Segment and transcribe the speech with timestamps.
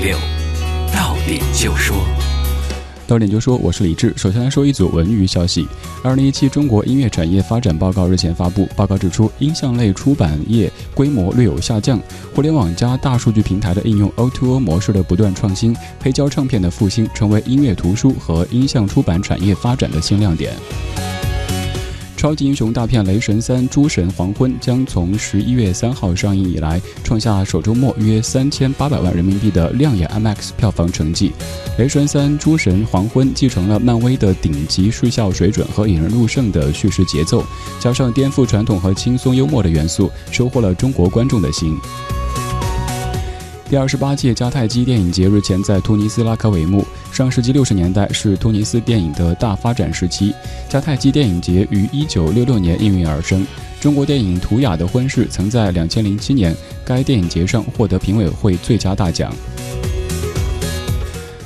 [0.00, 0.16] 六，
[0.94, 1.96] 到点就说。
[3.04, 4.12] 到点就说，我是李志。
[4.16, 5.66] 首先来说一组文娱消息。
[6.04, 12.00] 二零一七中国音乐产业发展报告日前发布，报告指出，音像类出版业规模略有下降，
[12.32, 20.52] 互联网加大数据平台的应用，O2O 模式的不断创新，黑胶唱片的复兴，成为音乐图书和音像出版产业发展的新亮点。
[22.18, 31.30] 超级英雄大片《雷神三：诸神黄昏》将从十一月三号上映以来，创下首周末约三千八百万人民币的亮眼 IMAX 票房成绩。
[31.78, 37.44] 《雷神三：诸神黄昏》继承了漫威的顶级视效水准和引人入胜的叙事节奏，
[37.78, 41.78] 加上颠覆传统和轻松幽默的元素，收获了中国观众的心。
[43.68, 46.82] 第二十八届迦太基电影节日前在突尼斯拉开帷幕。
[47.12, 50.32] 上世纪六十年代是突尼斯电影的大发展时期，
[50.70, 53.46] 迦太基电影节于一九六六年应运而生。
[53.78, 59.30] 中国电影《图雅的婚事》曾在两千零七年该电影节上获得评委会最佳大奖。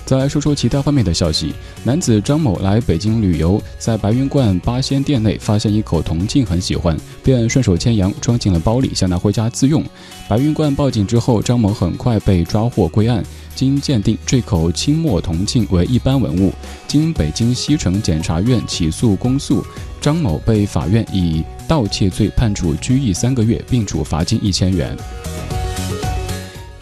[0.05, 1.55] 再来说说其他方面的消息。
[1.85, 9.83] 男子张某来北京旅游，在白云观八仙店内发现一口铜镜，很喜欢，便顺手牵羊装进了包里，想拿回家自用。
[10.29, 13.25] 白云观报警之后，张某很快被抓获归案。
[13.55, 16.53] 经鉴定，这口清末铜镜为一般文物。
[16.89, 19.65] 经北京西城检察院起诉公诉，
[20.01, 24.97] 张某被法院以盗窃罪判处拘役三个月，并处罚金一千元。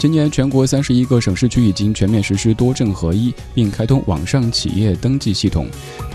[0.00, 5.66] 今年，全国三十一个省市区已经全面实施多证合一，并开通网上企业登记系统。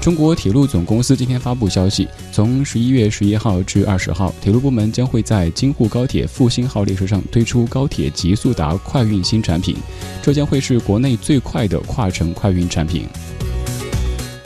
[0.02, 9.78] 中国铁路总公司今天发布消息，从十一月十一号至二十号，铁路部门将会在京沪高铁复兴号列车上推出高铁极速达快运新产品，
[10.20, 13.06] 这将会是国内最快的跨城快运产品。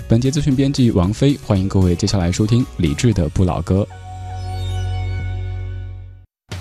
[0.06, 3.88] 本节资讯编辑王飞，欢迎各位接下来收听李志的不老歌。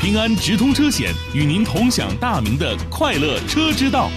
[0.08, 4.10] 平安直通车险与您同享大明的快乐车之道。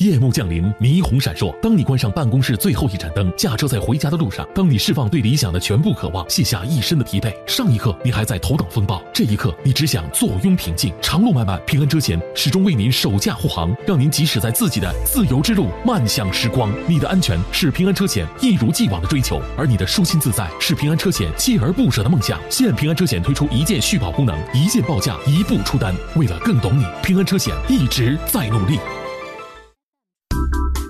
[0.00, 1.54] 夜幕降临，霓虹闪烁。
[1.60, 10.90] 当你关上办公室最后一盏灯，驾车在回家的路上，当你释放对理想的全部渴望，卸下一身的疲惫，上一刻你还在头等风暴，这一刻你只想坐拥平静。
[11.02, 16.72] 长路漫漫，平安车险始终为您守驾护航，让您即使在自己的自由之路，漫向时光。
[16.88, 22.40] 你的安全是平安车险一如既往的追求，而你的舒心自在是平安车险锲而不舍的梦想。
[22.48, 25.94] 现平安车险推出一键续保功能，一键报价，一步出单。
[26.16, 28.78] 为了更懂你，平安车险一直在努力。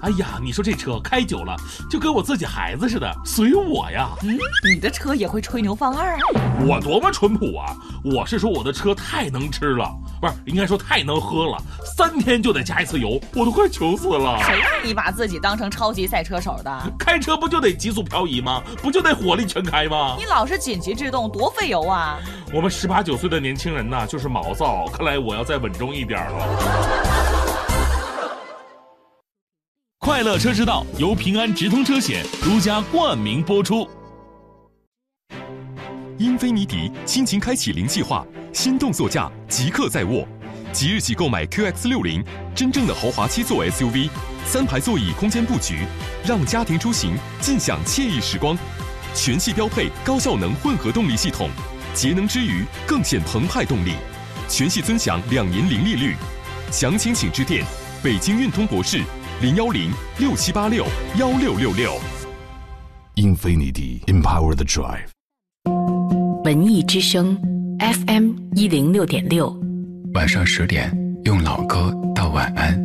[0.02, 1.54] 哎呀，你说这车开久了，
[1.90, 4.08] 就跟我自己孩子似的，随我呀。
[4.22, 6.16] 嗯，你的车也会吹牛放二？
[6.66, 7.76] 我多么淳朴啊！
[8.02, 9.90] 我是说我的车太能吃了，
[10.20, 11.58] 不是应该说太能喝了，
[11.96, 14.38] 三天就得加一次油，我都快穷死了。
[14.42, 16.92] 谁让你把自己当成超级赛车手的？
[16.98, 18.62] 开车不就得急速漂移吗？
[18.82, 20.16] 不就得火力全开吗？
[20.18, 22.18] 你老是紧急制动，多费油啊！
[22.54, 27.49] 我们十八九岁的年轻人呐，就是毛躁，看来我要再稳重一点了。
[30.00, 33.86] 快乐车之道由平安直通车险独家冠名播出。
[36.16, 40.26] 英菲尼迪亲情开启零计划，心动座驾即刻在握，
[40.72, 42.24] 即日起购买 QX 六零，
[42.54, 44.08] 真正的豪华七座 SUV，
[44.46, 45.84] 三排座椅空间布局，
[46.24, 48.56] 让家庭出行尽享惬意时光。
[49.14, 51.50] 全系标配高效能混合动力系统，
[51.92, 53.92] 节能之余更显澎湃动力。
[54.48, 56.16] 全系尊享两年零利率，
[56.72, 57.62] 详情请致电
[58.02, 59.02] 北京运通博士。
[59.42, 60.84] 零幺零六七八六
[61.18, 61.98] 幺六六六
[63.14, 65.06] ，Infinity Empower the Drive。
[66.44, 67.40] 文艺之声
[67.78, 69.58] ，FM 一零六点六，
[70.12, 72.78] 晚上十点用老歌道晚安。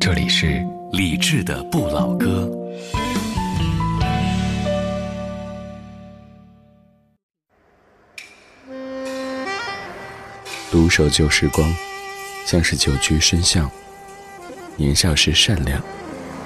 [0.00, 0.60] 这里是
[0.90, 2.50] 李志的不老歌。
[10.72, 11.72] 独守旧时光，
[12.44, 13.70] 像是久居深巷。
[14.74, 15.80] 年少时善良。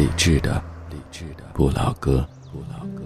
[0.00, 0.54] 理智的，
[0.88, 3.04] 理智的不老歌，不老歌。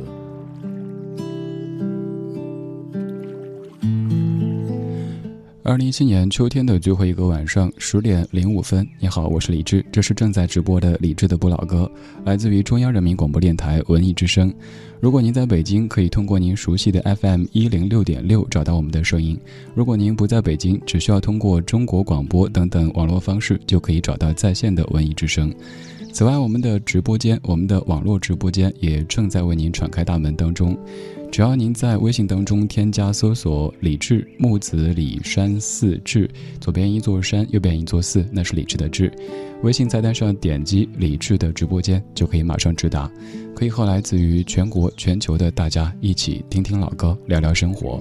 [5.64, 11.90] 二零一七年秋天的最后一个晚上十点零五分，你好，我是李志，这是正在直播的李志的不老歌，
[12.24, 14.54] 来自于中央人民广播电台文艺之声。
[15.00, 19.36] 如果您在北京，可以通过您熟悉的 FM 一零六点六找到我们的声音；
[19.74, 25.52] 如果您不在北京，只需要通过中国广播等等网络方式，就可以找到在线的文艺之声。
[26.14, 30.78] 此外，我们的直播间，我们的网络直播间也正在为您敞开大门当中。
[31.32, 36.30] 只要您在微信当中添加搜索“李志木子李山寺志”，
[36.62, 39.12] 左边一座山，右边一座寺，那是李志的志。
[39.64, 43.10] 微信菜单上点击李志的直播间，就可以马上直达，
[43.52, 48.00] 可以和来自于全国、全球的大家一起听听老歌，聊聊生活。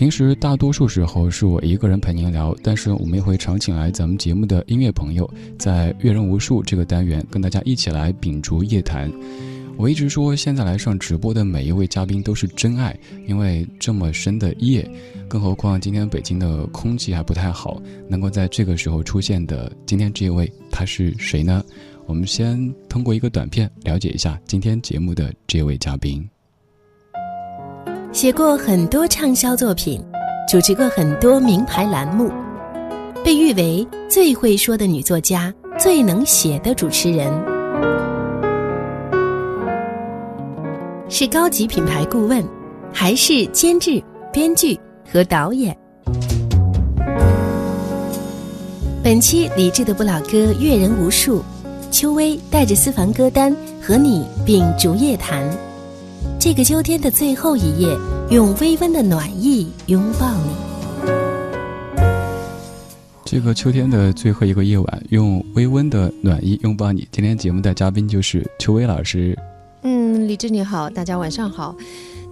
[0.00, 9.12] 平时大多数时候是我一个人陪您聊，但是我们也会常请来咱们节目的音乐朋友，在阅人无数这个单元跟大家一起来秉烛夜谈。
[9.76, 14.90] 我一直说，现在来上直播的每一位嘉宾都是真爱，因为这么深的夜，
[15.28, 21.62] 更何况今天北京的空气还不太好，能够在这个时候出现的今天这一位，他是谁呢？
[22.06, 26.26] 我们先通过一个短片了解一下今天节目的这位嘉宾。
[28.12, 30.02] 写过很多畅销作品，
[30.50, 32.28] 主持过很多名牌栏目，
[33.24, 37.32] 被誉为最会说的女作家、最能写的主持人。
[41.08, 42.44] 是高级品牌顾问，
[42.92, 44.02] 还是监制、
[44.32, 44.78] 编剧
[45.10, 45.76] 和导演？
[49.04, 51.44] 本期理智的不老歌阅人无数，
[51.92, 55.48] 秋薇带着私房歌单和你秉烛夜谈。
[56.40, 57.86] 这个秋天的最后一夜，
[58.30, 60.50] 用微温的暖意拥抱你。
[63.26, 67.06] 这个秋天的最后一个夜晚，用微温的暖意拥抱你。
[67.12, 69.38] 今天节目的嘉宾就是邱薇老师。
[69.82, 71.76] 嗯，李志你好，大家晚上好。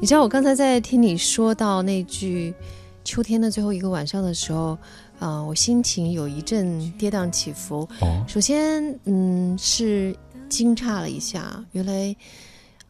[0.01, 2.55] 你知道我刚才在听你说到那句
[3.05, 4.79] “秋天的最后一个晚上”的时候，
[5.19, 7.87] 啊，我心情有一阵跌宕起伏。
[8.01, 10.17] 哦，首先，嗯，是
[10.49, 12.17] 惊诧了一下，原来。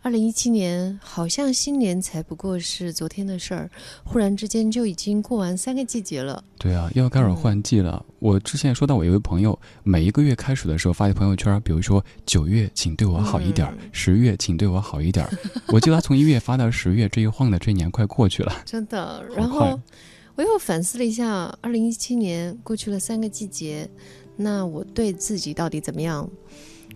[0.00, 3.68] 二零一七年好像新年才不过是昨天的事儿，
[4.04, 6.42] 忽然之间就已经过完三个季节了。
[6.56, 8.04] 对啊，又要开始换季了。
[8.20, 15.28] 我之前说到，我有位朋友，每一个月开始的时候发一朋友圈，比如说九月，请对我好一点；十月，请对我好一点。
[15.68, 19.22] 我记得他从一月发到十月，这一晃的这一年快过去了， 真的。
[19.36, 19.78] 然后
[20.36, 23.90] 我又反思了一下，二零一七年过去了三个季节，
[24.36, 26.30] 那我对自己到底怎么样？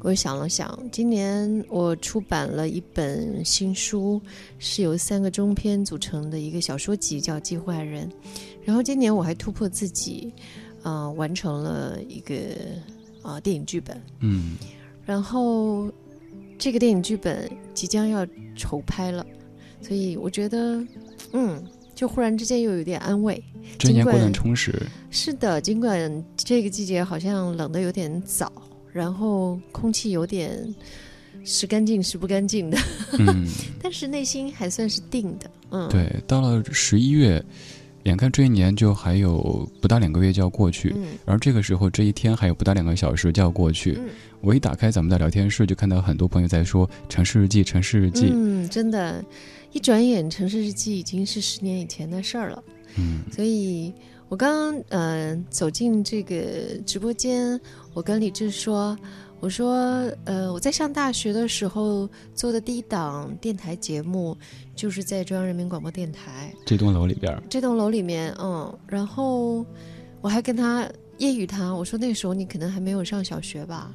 [0.02, 4.20] 我想了想，今年我出版了一本新书，
[4.58, 8.08] 是由三个中篇组成的一个小说集，叫《计划人》。
[8.64, 10.32] 然后今年我还突破自己，
[10.82, 12.34] 啊，完成了一个
[13.22, 14.00] 啊电影剧本。
[14.18, 14.56] 嗯。
[15.06, 15.88] 然后
[16.58, 18.26] 这个电影剧本即将要
[18.56, 19.24] 筹拍了，
[19.80, 20.84] 所以我觉得，
[21.32, 21.62] 嗯，
[21.94, 23.40] 就忽然之间又有点安慰。
[23.78, 24.74] 这年过得很充实。
[25.10, 28.50] 是的，尽管这个季节好像冷的有点早。
[28.92, 30.62] 然后空气有点
[31.44, 32.78] 是干净是不干净的，
[33.18, 33.48] 嗯，
[33.82, 36.14] 但是内心还算是定的，嗯，对。
[36.26, 37.42] 到了十一月，
[38.04, 44.10] 眼看这一年就还有不到两个月就要过去，嗯，然后这个时候这一天还有不到两个小时就要过去，嗯，
[44.40, 49.24] 我一打开咱们的聊天室，就看到很多朋友在说《城市日记》，《城市日记》，嗯，真的，
[49.72, 52.62] 一转眼《城市日记》已经是十年以前的事儿了，
[52.98, 53.92] 嗯，所以。
[54.32, 56.34] 我刚刚嗯走进这个
[56.86, 57.60] 直播间，
[57.92, 58.96] 我跟李志说
[59.40, 64.34] ：“我说呃我在上大学的时候做的第一档电台节目，
[64.74, 67.42] 就是在中央人民广播电台这栋楼里边。
[67.50, 69.66] 这栋楼里面，嗯，然后
[70.22, 70.84] 我还跟他
[71.18, 73.92] 揶揄他，我说那时候你可能还没有上小学吧。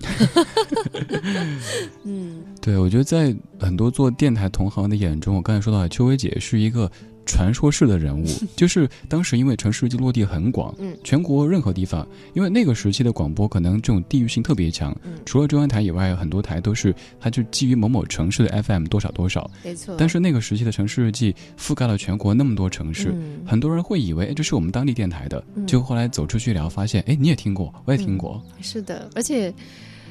[2.06, 6.92] 嗯，对，我觉得在很多做电台同行的眼中，我刚才说到邱薇姐是一个。
[7.28, 19.96] 传说式的人物， 就是当时因为城市日记落地很广，嗯，全国任何地方，因为那个时期的广播可能这种地域性特别强，嗯，除了中央台以外，很多台都是它就基于某某城市的 FM 多少多少，没错。
[20.00, 23.14] 但是那个时期的城市日记覆盖了全国那么多城市，
[23.46, 29.54] 很多人会以为哎这是我们当地电台的，就后来走出去聊，发现哎你也听过，我也听过，是的，而且。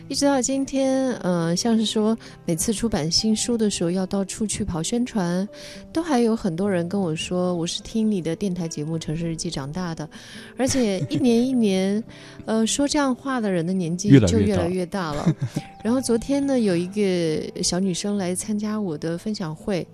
[0.08, 5.46] 一直到今天，嗯，像是说每次出版新书的时候要到处去跑宣传，
[5.92, 10.08] 都还有很多人跟我说我是听你的电台节目《城市日记》长大的，
[10.56, 12.02] 而且一年一年，
[12.44, 15.26] 呃，说这样话的人的年纪就越来越大了。
[15.82, 19.86] 然后昨天呢，有一个小女生来参加我的分享会，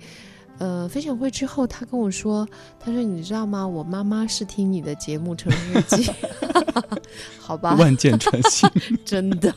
[0.63, 3.67] 呃，分享会之后，他跟我说：“他说你知道吗？
[3.67, 6.05] 我妈妈是听你的节目《成人日记》
[7.37, 7.75] 好吧？
[7.75, 8.71] 万箭穿心，
[9.05, 9.53] 真的。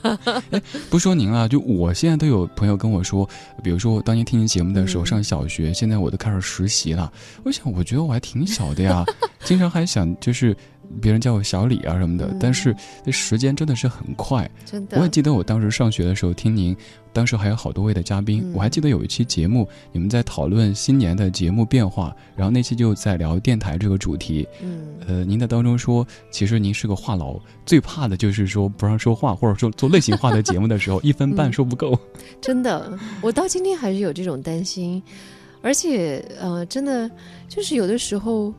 [0.89, 3.29] 不说您了，就我现在都有朋友跟我说，
[3.63, 7.13] 比如说我当年听您节目的时候上小学，现在我都开始实习了。
[7.43, 9.05] 我想，我觉得我还挺小的呀，
[9.43, 10.57] 经常还想就是
[11.01, 12.35] 别人叫我小李啊什么的。
[12.39, 14.97] 但是那时间真的是很快，真的。
[14.97, 16.75] 我也记得我当时上学的时候听您。”
[17.15, 24.45] 当时还有好多位的嘉宾，我还记得有一期节目，你们在讨论新年的节目变化，然后那期就在聊电台这个主题。
[24.61, 31.97] 嗯，呃，您在当中说，其实您是个话痨，最怕的就是说不让说话，或者说做类型化的节目的时候， 一分半说不够。
[32.41, 35.01] 真的，我到今天还是有这种担心，
[35.61, 37.09] 而且呃，真的
[37.47, 38.53] 就是有的时候。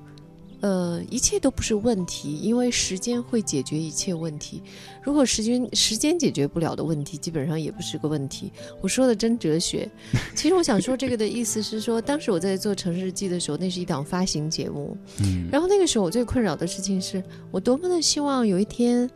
[0.60, 4.62] 呃，一切都不是问题，因为时间会解决一切问题。
[5.02, 8.50] 如果时间时间解决不了的问题，基本上也不是个问题。
[8.80, 9.88] 我说的真哲学。
[10.34, 14.96] 其实我想说这个的意思是说，当时我在做《城市日记》的时候，那是一档发行节目。
[15.20, 15.46] 嗯。
[15.52, 19.08] 然后那个时候我最困扰的事情是，我多么的希望有一天，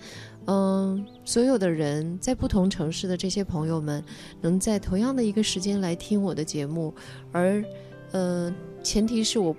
[0.47, 4.04] 嗯，所有的人在不同城市的这些朋友们，
[4.42, 6.94] 能在同样的一个时间来听我的节目，
[7.32, 7.64] 而，
[8.12, 9.56] 呃，前提是我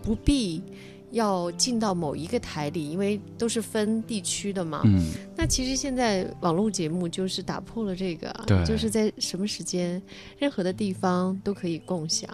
[0.00, 0.62] 不必。
[1.10, 4.82] 要进到某一个台里，因为都是分地区的嘛。
[4.84, 8.32] 嗯，那其实现在网络节目就是打破了这个，
[8.66, 10.02] 就是在什么时间、
[10.38, 12.28] 任何的地方都可以共享。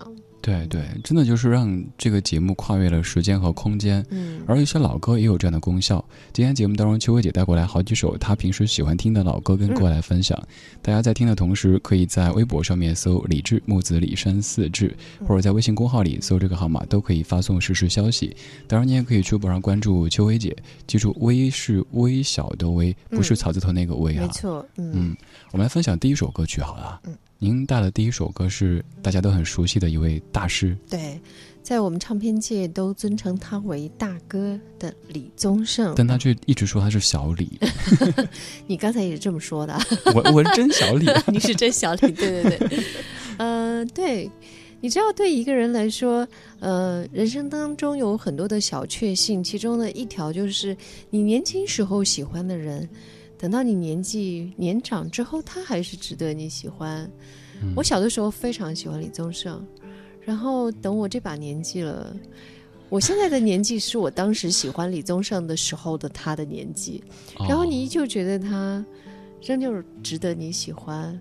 [0.44, 6.04] 对对，真的就是让这个节目跨越了时间和空间，嗯，而一些老歌也有这样的功效。
[6.34, 10.38] 今天节目当中，秋薇姐带过来好几首她平时喜欢听的老歌，跟各位来分享。
[10.82, 14.94] 大家在听的同时，可以在微博上面搜“李志木子李山四志”，
[15.26, 18.36] 或者在微信公号里搜这个号码，都可以发送实时消息。
[18.68, 20.54] 当然，你也可以去微博上关注秋薇姐，
[20.86, 24.26] 记住“微”是微小的“微”，不是草字头那个“微”啊。
[24.26, 25.16] 没错，嗯，
[25.52, 27.00] 我们来分享第一首歌曲好了。
[27.06, 27.16] 嗯。
[27.44, 31.20] 您带的第一首歌是大家都很熟悉的一位大师，对，
[31.62, 37.60] 在我们唱片界都尊称他为大哥的李宗盛，但他却一直说他是小李。
[38.66, 39.78] 你刚才也是这么说的，
[40.14, 42.84] 我我是真小李， 你是真小李，对对对，
[43.36, 44.30] 呃，对，
[44.80, 46.26] 你知道，对一个人来说，
[46.60, 50.74] 呃，人生当中有很多的小确幸，其中的一条就是
[51.10, 52.88] 你年轻时候喜欢的人。
[53.38, 57.10] 等到你年纪年长之后，他还是值得你喜欢。
[57.76, 59.64] 我小的时候非常喜欢李宗盛，
[60.20, 62.14] 然后等我这把年纪了，
[62.88, 67.02] 我现在的年纪是我当时喜欢李宗盛的时候的他的年纪，
[67.48, 68.84] 然后你依旧觉得他
[69.42, 71.18] 仍旧值得你喜欢。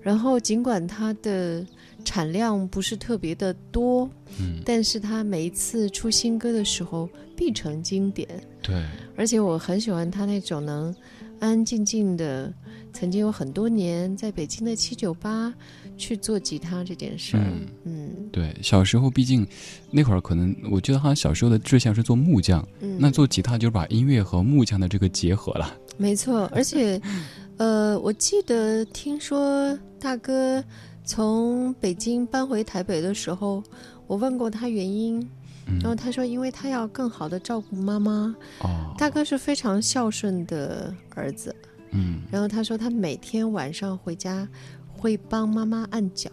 [0.00, 1.64] 然后尽管他的
[2.04, 8.28] 产量不是特别的多，嗯，但是他每一次出新歌的时候必成经典。
[8.62, 8.84] 对，
[9.16, 10.94] 而且我很喜欢他那种能。
[11.40, 12.52] 安安静静的，
[12.92, 15.52] 曾经有很多年在北京的七九八
[15.96, 17.44] 去做吉他这件事儿。
[17.84, 19.46] 嗯，对，小时候毕竟
[19.90, 22.66] 那会儿可能，我觉得他小时候的志向是做木匠。
[22.80, 25.76] 嗯，那做吉他就是把音乐和木匠的这个结合了。
[25.96, 27.00] 没错，而且，
[27.58, 30.64] 呃，我记得听说大哥
[31.04, 33.62] 从北京搬回台北的时候，
[34.06, 35.26] 我问过他原因。
[35.66, 38.34] 然后他说，因为他要更好的照顾妈妈。
[38.60, 41.54] 哦，大哥是非常孝顺的儿子。
[41.90, 44.46] 嗯，然后他说，他每天晚上回家
[44.88, 46.30] 会帮妈妈按脚。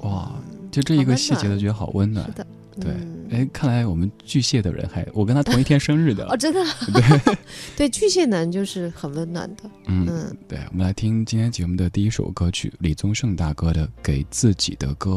[0.00, 0.32] 哇，
[0.70, 2.26] 就这一个细节都觉得好温暖。
[2.26, 2.46] 是的，
[2.80, 2.92] 对。
[3.30, 6.26] 哎，看来我们巨蟹的人还，我跟他同一天生日的。
[6.30, 6.62] 哦，真的。
[6.92, 7.36] 对
[7.76, 9.62] 对，巨蟹男就是很温暖的。
[9.86, 15.12] 嗯嗯，对，我们来听今天节目的第一首歌曲，李宗盛大哥的《给自己的歌》。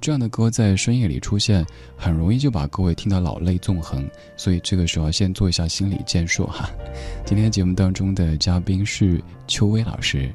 [0.00, 1.64] 这样的歌在深夜里出现，
[1.94, 6.70] 很容易就把各位听得老泪纵横，所以这个时候先做一下心理建设哈。
[7.26, 10.32] 今天节目当中的嘉宾是邱薇老师。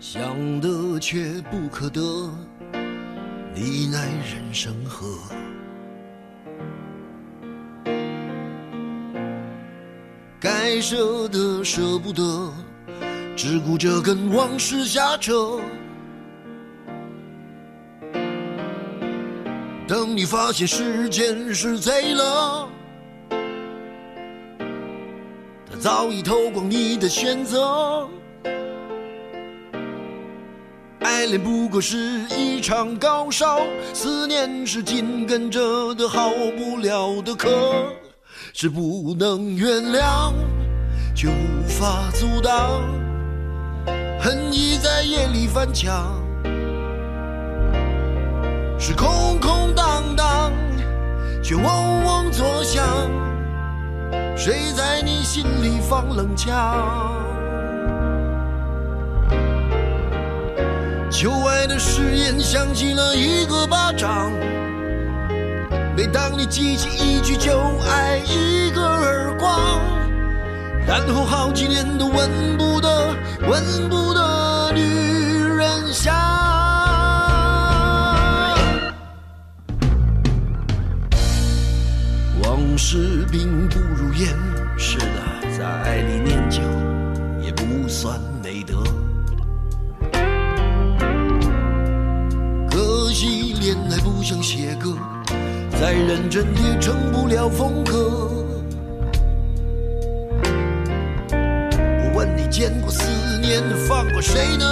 [0.00, 2.00] 想得却不可得，
[3.54, 5.06] 你奈人生何？
[10.80, 12.52] 舍的舍不得，
[13.36, 15.58] 只顾着跟往事瞎扯。
[19.86, 22.68] 等你发现时间是贼了，
[25.70, 28.06] 他早已偷光你的选择。
[31.00, 33.60] 爱恋不过是一场高烧，
[33.94, 37.48] 思念是紧跟着的好不了的咳。
[38.52, 40.32] 是不能原谅，
[41.20, 42.80] 却无法阻挡
[44.20, 46.14] 恨意在夜里翻墙
[48.78, 50.52] 是空空荡荡
[51.42, 52.86] 却嗡嗡作响
[54.36, 56.56] 谁在你心里放冷枪
[61.10, 64.30] 旧爱的誓言响起了一个巴掌
[65.96, 67.58] 每当你记起一句就
[67.90, 69.97] 挨一个耳光
[70.88, 73.14] 然后好几年都闻不得、
[73.46, 76.14] 闻不得女人香。
[82.42, 84.34] 往事并不如烟，
[84.78, 86.62] 是的，在爱里念旧
[87.44, 88.82] 也不算美德。
[92.70, 94.96] 可惜恋爱不像写歌。
[95.78, 98.47] 再认真也成不了风格。
[102.50, 103.02] 见过思
[103.40, 104.64] 念放过谁呢？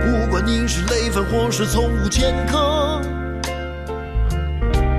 [0.00, 3.00] 不管你是累犯或是从无前科，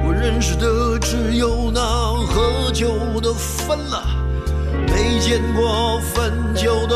[0.06, 4.04] 我认识的只有那喝酒的分了，
[4.88, 6.96] 没见过分酒的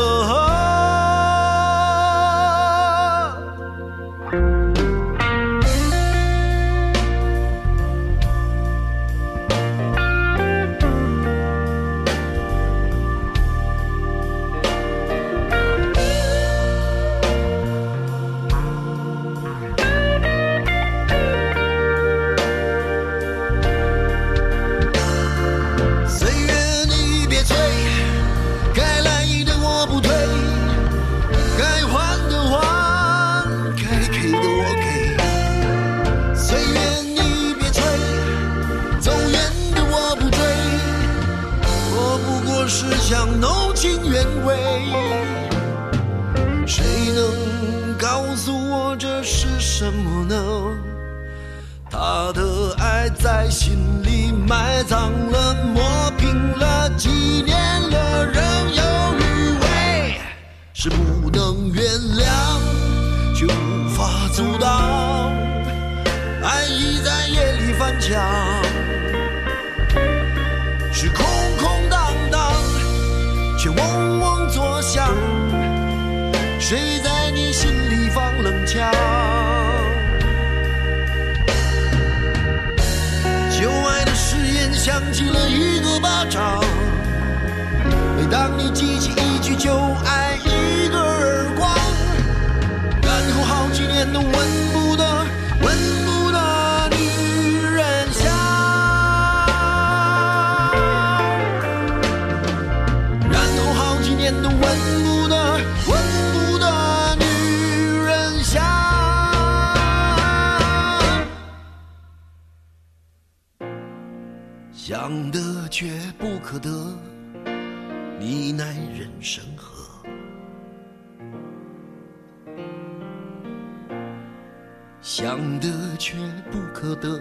[125.20, 126.16] 想得却
[126.48, 127.20] 不可得，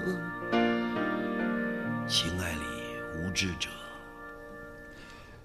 [2.08, 2.60] 情爱里
[3.16, 3.68] 无知者。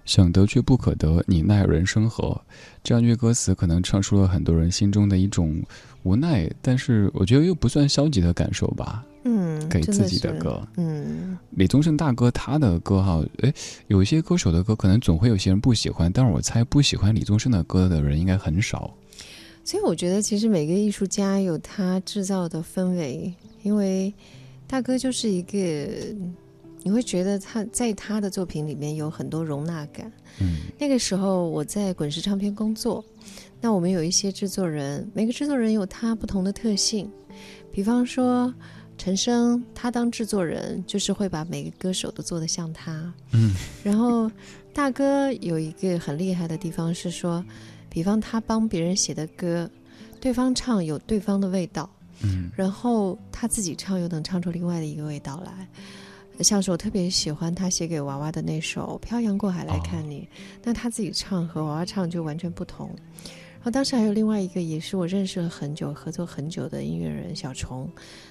[0.04, 2.38] 想得却不可得，你奈人生何？
[2.84, 5.62] 这样一句歌词，可能唱出了很多人心中的一种
[6.02, 9.02] 无奈，但是我觉得又不算消极的感受吧。
[9.24, 13.50] 嗯，给自己的歌，嗯，李宗盛大哥他的歌哈，哎，
[13.86, 18.92] 有一些歌手的歌可能总会有些人不喜欢，但是我猜不喜欢李宗盛的歌的人应该很少。
[19.64, 24.12] 所以我觉得其实每个艺术家有他制造的氛围，因为
[24.66, 25.58] 大哥就是一个，
[26.82, 30.10] 你会觉得他在他的作品里面有很多容纳感。
[30.40, 33.04] 嗯，那个时候我在滚石唱片工作，
[33.60, 37.10] 那我们有一些制作人，每个制作人有他不同的特性，
[37.70, 38.52] 比方说。
[38.98, 43.12] 陈升他当制作人，就是会把每个歌手都做得像他。
[43.32, 44.30] 嗯，然后
[44.72, 47.44] 大哥有一个很厉害的地方是说，
[47.92, 49.70] 比方他帮别人写的歌，
[50.18, 51.88] 对方唱有对方的味道，
[52.24, 55.68] 嗯，然后他自己唱又能唱出另外的一个味道来。
[56.40, 60.20] 像是我特别喜欢他写给娃娃的那首《漂洋过海来看你》，
[60.64, 62.88] 那他自己唱和娃娃唱就完全不同。
[63.56, 67.88] 然后当时还有另外一个也是我认识了很久、合作很久的音乐人小虫。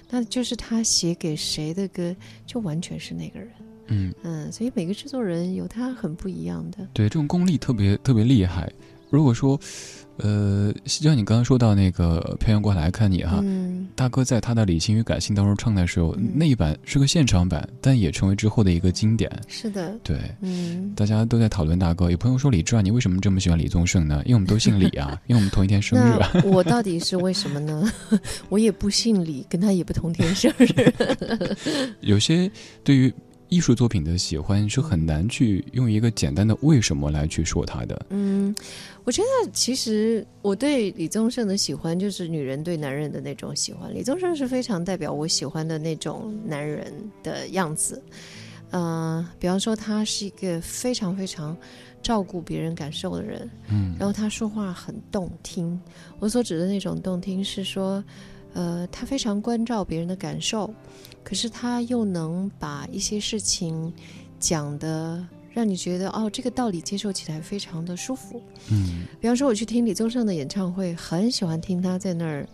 [0.09, 2.13] 那就是他写给谁的歌，
[2.45, 3.49] 就完全是那个人。
[3.87, 6.85] 嗯嗯，所以每个制作人有他很不一样的。
[6.93, 8.69] 对，这种功力特别特别厉害。
[9.11, 9.59] 如果说，
[10.17, 13.43] 呃，就像你刚刚说到那个《漂洋过海来看你》哈，
[13.93, 19.29] 大哥在他的《理性与感性》当中唱的时候，那一版是个现场版，但也成为之后的一个经典。
[19.47, 22.09] 是的，对，嗯，大家都在讨论大哥。
[22.09, 24.21] 有朋友说李志啊，你为什么这么喜欢李宗盛呢？
[24.25, 26.47] 因为我们都姓李啊， 因为我们同一天生日。
[26.47, 27.91] 我到底是为什么呢？
[28.47, 30.93] 我也不姓李，跟他也不同天生日。
[31.99, 32.49] 有些
[32.83, 33.13] 对于。
[33.51, 38.05] 艺术作品的喜欢是很难去用一个简单的为什么来去说它的。
[38.09, 38.55] 嗯，
[39.03, 43.93] 我觉得其实我对李宗盛的喜欢就是女人对男人的那种喜欢。
[43.93, 48.01] 李宗盛是非常代表我喜欢的那种男人的样子。
[48.69, 51.55] 嗯，比方说他是一个非常非常
[52.01, 53.51] 照顾别人感受的人。
[53.69, 55.77] 嗯，然后他说话很动听。
[56.19, 58.01] 我所指的那种动听是说，
[58.53, 60.73] 呃，他非常关照别人的感受。
[61.23, 63.93] 可是他又能把一些事情
[64.39, 68.41] 讲的让你觉得哦，这个道理接受起来非常的舒服。
[68.69, 72.47] 嗯，比方说我去听李宗盛的演唱会，很喜欢听他在那儿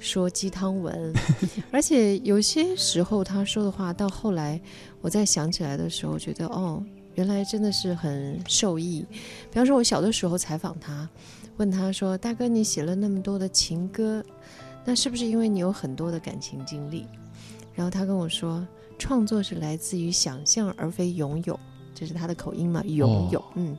[0.00, 1.12] 说鸡汤文，
[1.72, 4.60] 而且有些时候他说的话，到后来
[5.00, 6.82] 我再想起来的时候，觉得哦，
[7.14, 9.04] 原来真的是很受益。
[9.50, 11.08] 比方说，我小的时候采访他，
[11.56, 14.24] 问他说：“大哥，你写了那么多的情歌，
[14.84, 17.06] 那是不是因为你有很多的感情经历？”
[17.74, 18.66] 然后他跟我说
[18.98, 21.58] ：“创作是来自于想象，而非拥有。”
[21.94, 22.82] 这是他的口音嘛？
[22.84, 23.76] 拥有，嗯。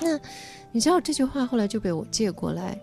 [0.00, 0.18] 那
[0.72, 2.78] 你知道这句话后来就被我借过来。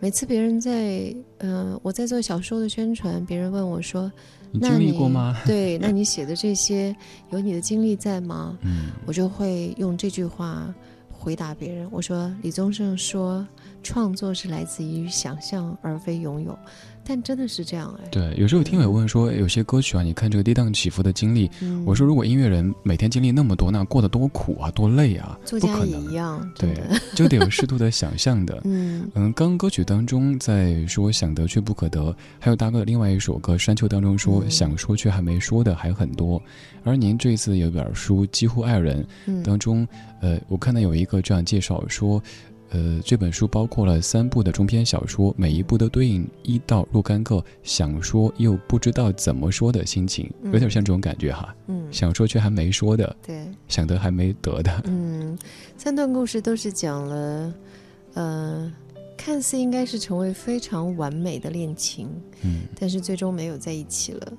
[0.00, 4.10] 每次别人在，嗯，我在做小说的宣传，别人问我说
[4.52, 6.94] ：“你经历过吗？”对，那你写的这些
[7.30, 8.56] 有你的经历在吗？
[8.62, 10.72] 嗯，我就会用这句话
[11.10, 11.88] 回答别人。
[11.90, 13.44] 我说：“李宗盛说，
[13.82, 16.56] 创作是来自于想象，而非拥有。”
[17.08, 21.50] 但真的是这样哎，对，有时候听友问说，有些歌曲啊，你看这个跌宕起伏的经历，
[21.86, 26.76] 我说如果音乐人每天经历那么多，那过得多苦啊，多累啊，作家也一样，对，
[27.14, 28.60] 就得有适度的想象的。
[28.68, 29.10] 嗯。
[29.14, 36.42] 嗯，刚歌曲当中在说想得却不可得，还有大哥的另外一首歌《山丘》当中说想说却还没说的还很多，
[36.84, 39.02] 而您这次有本书《几乎爱人》
[39.42, 39.88] 当中，
[40.20, 42.22] 呃，我看到有一个这样介绍说。
[42.70, 51.54] 呃，这本书包括了三部的中篇小说，每一部都对应一到若干个想说又不知道怎么说的心情，有点像这种感觉哈。
[51.66, 54.82] 嗯，想说却还没说的，对，想得还没得的。
[54.84, 55.38] 嗯，
[55.76, 57.54] 三段故事都是讲了，
[58.14, 58.72] 呃，
[59.16, 62.08] 看似应该是成为非常完美的恋情，
[62.42, 64.32] 嗯，但是最终没有在一起了。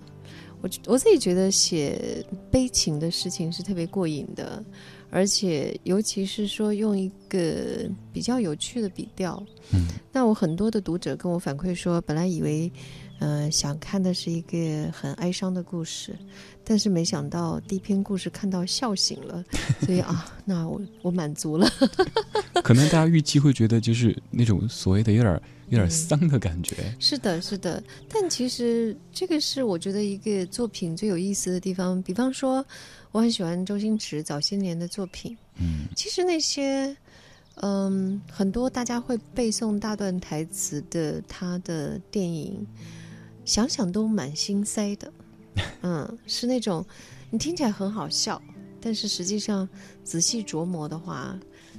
[0.61, 4.63] 我我自己觉得写悲情的事情是特别过瘾的。
[5.11, 9.43] 而且，尤其是说用一个比较有趣的笔调，
[9.73, 12.71] 嗯，那我很多的读者跟我反馈说，本来以为，
[13.19, 16.15] 呃，想看的是一个很哀伤的故事，
[16.63, 19.43] 但是没想到第一篇故事看到笑醒了，
[19.81, 21.67] 所以啊，那我我满足了。
[22.63, 26.75] 可能大家预期会觉得就是那种所谓的有点有点丧的感觉。
[26.99, 32.63] 是的，是的，但其实这个是我觉得一个作品最有意思的地方，比方说。
[33.11, 36.95] 我很喜欢周星驰早些年的作品，嗯，其实那些，
[37.55, 42.65] 嗯，很多大家会背诵大段台词的他的电影，
[43.45, 45.11] 想想都蛮心塞的，
[45.81, 46.85] 嗯，是那种
[47.31, 48.39] 你听起来很好笑，
[48.79, 49.67] 但是实际上
[50.03, 51.35] 仔细琢磨的话，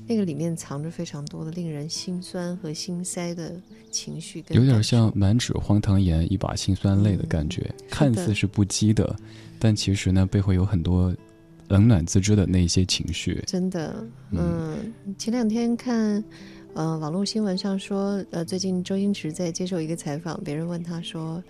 [0.08, 3.54] 那个里面藏着非常多的令人心酸和心塞的
[3.92, 9.14] 情绪，有点像满纸荒唐言，一把辛酸泪的感觉，看似是不羁的。
[9.60, 11.14] 但其实呢，背后有很多
[11.68, 13.44] 冷暖自知的那一些情绪。
[13.46, 16.24] 真的，嗯，前两天看，
[16.74, 21.42] 呃，网络新闻上说，呃，最近周星驰在接受一个采访，别人问他说：“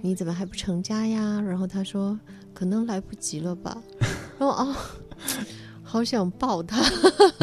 [0.00, 2.18] 你怎么还不成家呀？”然后他说
[2.54, 3.76] ：“可能来不及了吧。”
[4.38, 4.76] 然后哦，
[5.82, 6.80] 好想抱他。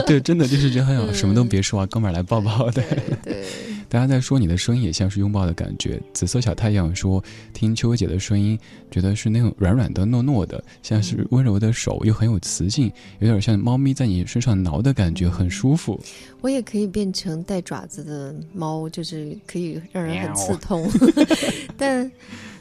[0.08, 2.82] 对，真的就是觉得想，什么都别说啊，哥们儿来抱抱的。
[3.22, 3.46] 对。
[3.90, 6.00] 大家在说你的声音也像是拥抱的感觉。
[6.14, 7.22] 紫色小太阳说，
[7.54, 8.58] 听秋薇姐的声音，
[8.92, 16.00] 觉得是那种软软的、糯糯的，像是温柔的手，又很有磁性，有点像猫咪在你身上挠的感觉，很舒服。
[16.42, 20.88] 我也可以变成带爪子的猫，就是可以让人很刺痛。
[21.76, 22.10] 但，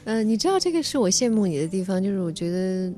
[0.05, 2.91] 呃，你知道这个是我羡慕你的地方，就是我觉得。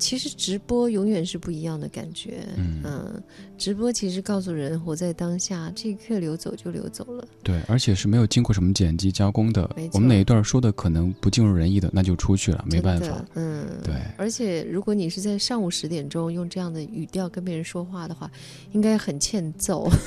[0.00, 3.22] 其实直播永远是不一样的感觉，嗯，
[3.58, 7.24] 直播其实告诉人活在当下，这一刻流走就流走了。
[7.42, 9.70] 对，而且是没有经过什么剪辑加工的。
[9.92, 13.24] 我们哪一段说的可能不尽如人意的，那就出去了，没办法。
[13.34, 13.94] 嗯，对。
[14.16, 18.30] 而且如果你是在上午十点钟用这样的语调跟别人说话的话，
[18.72, 19.88] 应该很欠揍。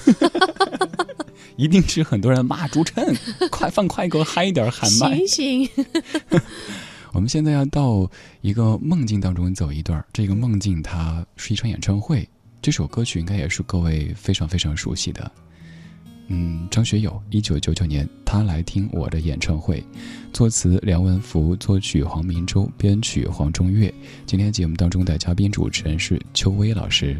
[1.55, 3.15] 一定是很多人骂朱晨，
[3.51, 5.15] 快放快歌，嗨一点，喊麦。
[5.27, 5.85] 醒醒。
[7.13, 8.09] 我们现在要到
[8.41, 12.27] 一个梦境当中走一段，这个梦境它是一场演唱会，
[12.59, 15.31] 这首歌曲应该也是各位非常非常熟悉的。
[16.27, 19.85] 嗯，张学友，一九九九年他来听我的演唱会，
[20.33, 23.93] 作词梁文福，作曲黄明洲，编曲黄中岳。
[24.25, 27.15] 今天节目当中的嘉宾主持人是邱薇老师。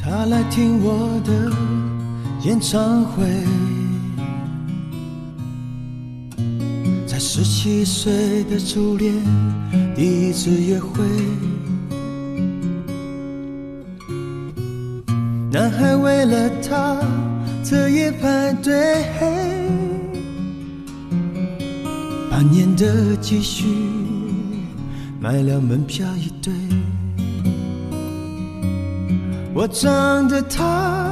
[0.00, 1.71] 他来听我的。
[2.44, 3.24] 演唱会，
[7.06, 9.14] 在十七岁的初恋，
[9.94, 11.04] 第一次约会。
[15.52, 16.96] 男孩为了她
[17.62, 19.04] 彻夜排队，
[22.28, 23.66] 半年的积蓄
[25.20, 26.52] 买了门票一对。
[29.54, 31.11] 我唱得他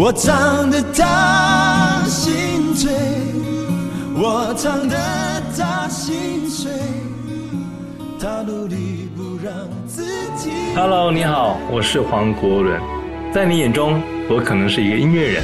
[0.00, 2.92] 我唱得他心醉，
[4.14, 4.96] 我唱得
[5.56, 6.70] 他心碎，
[8.20, 9.52] 他努力不让
[9.88, 10.04] 自
[10.36, 10.52] 己。
[10.76, 12.80] Hello，你好，我是黄国伦。
[13.34, 15.42] 在你眼中，我可能是一个音乐人，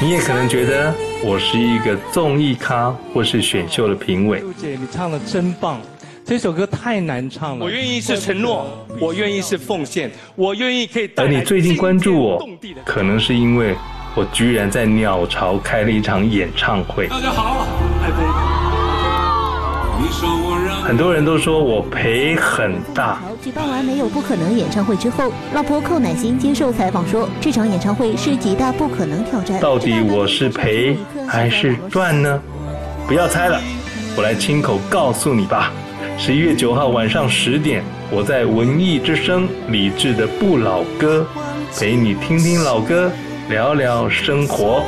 [0.00, 4.40] 你也可能觉得我是一个综艺咖或是选秀的评委。
[4.40, 5.80] 陆姐，你唱的真棒，
[6.28, 7.64] 这首歌太难唱了。
[7.64, 8.66] 我愿意是承诺，
[9.00, 12.46] 我愿意是奉献，我愿意可以带而你最近关注我
[12.84, 13.74] 可能是因为
[14.14, 17.08] 我居然在鸟巢开了一场演唱会。
[17.08, 17.66] 大家好。
[20.84, 29.58] 很多人都说我赔很大，举办完没有不可能演唱会之后，老婆寇乃馨接受采访说，这场演唱会是极大不可能挑战。
[29.62, 30.94] 到底我是赔
[31.26, 32.38] 还是赚呢？
[33.06, 33.58] 不要猜了，
[34.14, 35.72] 我来亲口告诉你吧。
[36.20, 41.24] 十一月九号晚上十点，我在文艺之声李志的不老歌，
[41.78, 43.08] 陪你听听老歌，
[43.48, 44.82] 聊聊生活。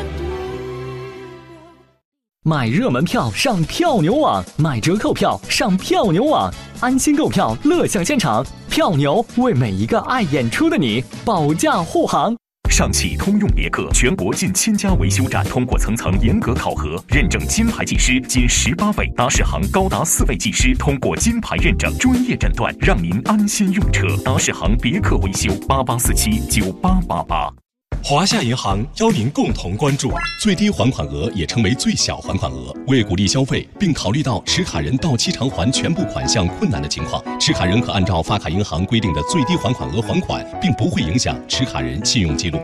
[2.42, 8.44] 买热门票上票牛网，买折扣票上票牛网，安心购票，乐享现场。
[8.68, 12.36] 票牛为每一个爱演出的你保驾护航。
[12.70, 24.06] 上汽通用别克全国近千家维修站通过层层严格考核，认证金牌技师仅十八位，达世行高达四位技师通过金牌认证，专业诊断，让您安心用车。
[24.24, 27.59] 达世行别克维修八八四七九八八八。
[28.02, 30.10] 华夏银行邀您共同关注
[30.42, 32.74] 最低还款额，也称为最小还款额。
[32.88, 42.58] 为鼓励消费，并考虑到持卡人到期偿还全部款项困难的情况，持卡人可按照发卡银行规定的最低还款额还款，并不会影响持卡人信用记录。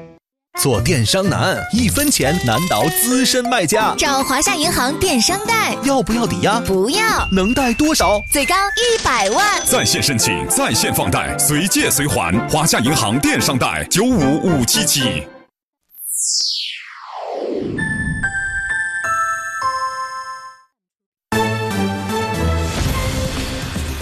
[0.58, 3.94] 做电商难，一分钱难倒资深卖家。
[3.98, 6.58] 找华夏银行电商贷，要不要抵押？
[6.60, 7.28] 不要。
[7.30, 8.18] 能贷多少？
[8.32, 9.60] 最高一百万。
[9.66, 12.32] 在线申请，在线放贷，随借随还。
[12.48, 15.28] 华夏银行电商贷，九五五七七。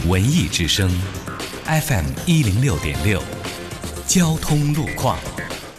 [0.06, 0.88] 文艺之声
[1.66, 3.20] ，FM 一零六点六，
[4.06, 5.18] 交通路况。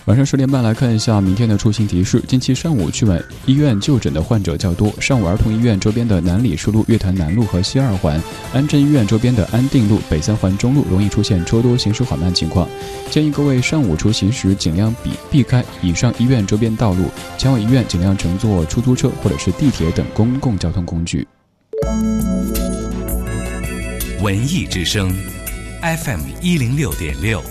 [0.06, 2.22] 晚上十点半来看一下明天的出行提示。
[2.28, 8.22] 近期上午去往医院就诊的患者较多，上午儿童医院周边的南礼士路、月坛南路和西二环，
[8.54, 12.70] 安贞医院周边的安定路、北三环中路容易出现车多、行驶缓慢情况。
[13.10, 21.28] 建议各位上午出行时尽量避避开以上医院周边道路，前往医院尽量乘坐出租车或者是地铁等公共交通工具。
[24.22, 25.12] 文艺之声
[25.82, 27.42] ，FM 一零六点六，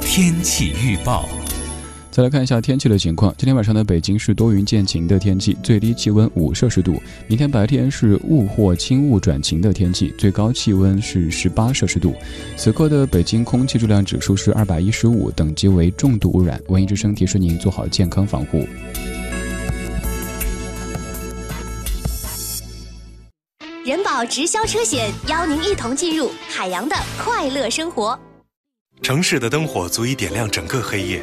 [0.00, 1.28] 天气预报。
[2.10, 3.32] 再来看一下天气的情况。
[3.38, 7.00] 今天晚上的北京是多云见晴的天气，最低气温五摄氏度。
[7.28, 12.12] 明天白天是雾或轻雾转晴的天气，最高气温是十八摄氏度。
[12.56, 16.60] 此刻的北京空气质量指数是二百一十五，等级为重度污染。
[16.66, 18.66] 文艺之声提示您做好健康防护。
[23.84, 28.18] 人保直销车险邀您一同进入海洋的快乐生活。
[29.00, 31.22] 城市的灯火足以点亮整个黑夜。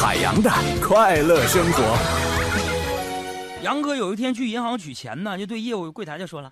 [0.00, 0.50] 海洋的
[0.82, 1.82] 快乐生活。
[3.62, 6.50] 杨哥有一天去银行取钱呢，就对业务柜台就说了：“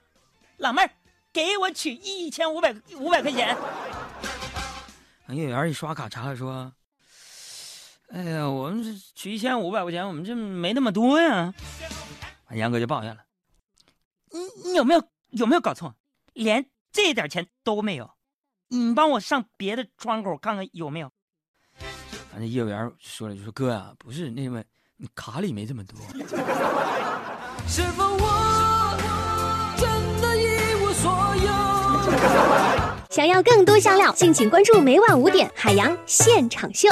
[0.58, 0.90] 老妹儿，
[1.32, 3.56] 给我取一千五百五百块钱。”
[5.30, 6.70] 业务员一刷卡查说
[8.12, 11.54] ：“哎呀，我们这取一千五百块钱，我们这没那么多呀。”
[12.52, 13.22] 杨哥就抱怨了
[14.30, 15.94] ：“你你有没有有没有搞错？
[16.34, 18.10] 连这点钱都没有？
[18.68, 21.10] 你帮我上别的窗口看看有没有。”
[22.38, 24.62] 那业务员说了，就说哥呀，不是那么，
[24.96, 25.98] 你卡里没这么多。
[27.66, 28.96] 是否我
[29.76, 29.88] 真
[30.20, 30.46] 的一
[30.82, 31.10] 无所
[31.44, 31.48] 有？
[33.10, 36.88] 想要更多香料，敬请关注每晚五点海洋现场秀。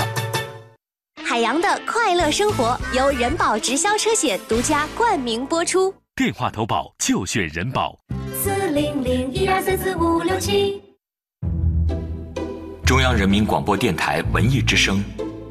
[1.24, 5.94] 海洋的快乐生活由人保直销车险独家冠名播出。
[6.14, 7.98] 电话投保就选人保。
[8.42, 10.82] 四零零一二三四五六七。
[12.84, 15.02] 中央人民广播电台文艺之声。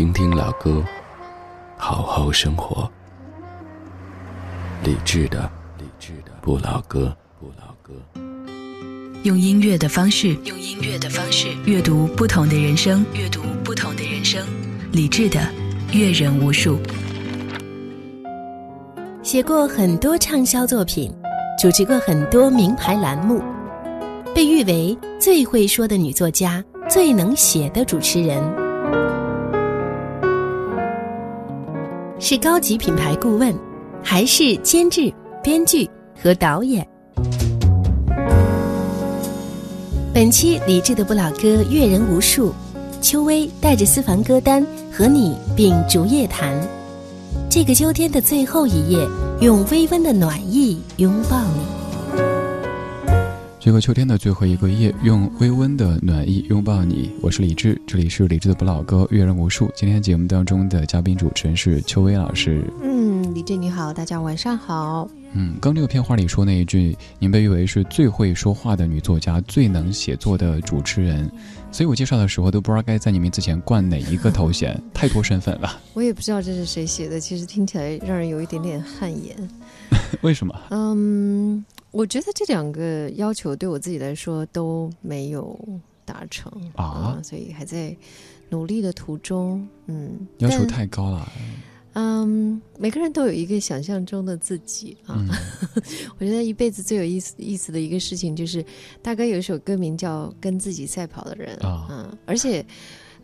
[0.00, 0.82] 听听老歌，
[1.76, 2.90] 好好生活。
[4.82, 5.42] 理智的，
[5.76, 7.92] 理智的不老歌，不老歌。
[9.24, 14.42] 用音乐的方式，用音乐的方式阅读不同的人生，阅读不同的人生。
[14.90, 15.38] 理智的，
[15.92, 16.80] 阅人无数。
[19.22, 21.14] 写过很多畅销作品，
[21.60, 23.42] 主持过很多名牌栏目，
[24.34, 28.42] 被誉为最会说的女作家，最能写的主持人。
[32.22, 33.58] 是高级品牌顾问，
[34.04, 35.10] 还是监制、
[35.42, 35.88] 编剧
[36.22, 36.86] 和导演？
[40.12, 42.52] 本期理智的不老歌阅人无数，
[43.00, 46.54] 秋薇带着私房歌单和你秉烛夜谈。
[47.48, 48.98] 这个秋天的最后一夜，
[49.40, 51.79] 用微温的暖意拥抱你。
[53.60, 57.10] 这个秋天的最后一个夜，用微温的暖意拥抱你。
[57.20, 59.70] 我是李志，这里是李志的不老歌，阅人无数。
[59.76, 62.64] 今天节目当中的嘉宾主持人是邱薇老师。
[62.82, 65.06] 嗯，李志你好，大家晚上好。
[65.34, 71.30] 嗯，刚这个片花里说那一句，您被誉为是最会说话的女作家，最能写作的主持人，
[71.70, 75.78] 所以我介绍的时候都不知道该在你名字前冠哪一个头衔，太多身份了。
[75.92, 79.36] 我也不知道这是谁写的，其实听起来让人有一点点汗颜。
[80.22, 80.58] 为什么？
[80.70, 81.62] 嗯。
[81.90, 85.58] 我觉得这两个要求对我自己来说都没有
[86.04, 87.96] 达成啊，所以还在
[88.48, 89.66] 努力的途中。
[89.86, 91.30] 嗯，要求太高了。
[91.94, 95.26] 嗯，每个人都有一个想象中的自己啊。
[96.18, 98.64] 我觉得一辈子最有意思意思的一个事情，就是
[99.02, 102.64] 大哥有一首歌名叫《跟自己赛跑的人》啊，嗯而且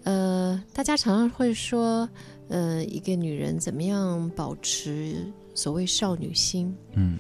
[0.03, 2.09] 呃，大家常常会说，
[2.49, 5.17] 呃，一个女人怎么样保持
[5.55, 6.75] 所谓少女心？
[6.95, 7.19] 嗯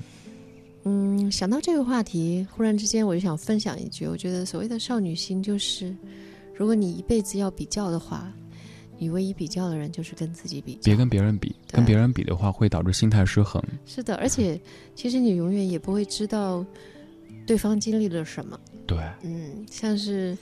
[0.88, 5.94] 嗯，想到这个话题，忽然之间我就想分享一句，我觉得所谓的少女心，就是
[6.54, 8.32] 如果你一辈子要比较的话。
[8.98, 13.62] 你唯一比较的人就是跟自己比，别跟别人比，跟别人比的话会导致心态失衡。
[13.84, 14.58] 是的，而且
[14.94, 16.64] 其实你永远也不会知道
[17.46, 18.58] 对方经历了什么。
[18.86, 20.34] 对，嗯，像是